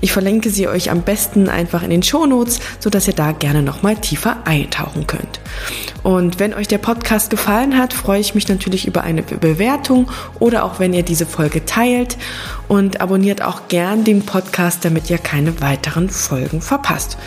[0.00, 3.96] Ich verlinke sie euch am besten einfach in den Shownotes, sodass ihr da gerne nochmal
[3.96, 5.40] tiefer eintauchen könnt.
[6.02, 10.64] Und wenn euch der Podcast gefallen hat, freue ich mich natürlich über eine Bewertung oder
[10.64, 12.16] auch wenn ihr diese Folge teilt
[12.68, 17.18] und abonniert auch gern den Podcast, damit ihr keine weiteren Folgen verpasst.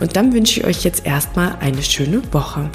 [0.00, 2.70] Und dann wünsche ich euch jetzt erstmal eine schöne Woche.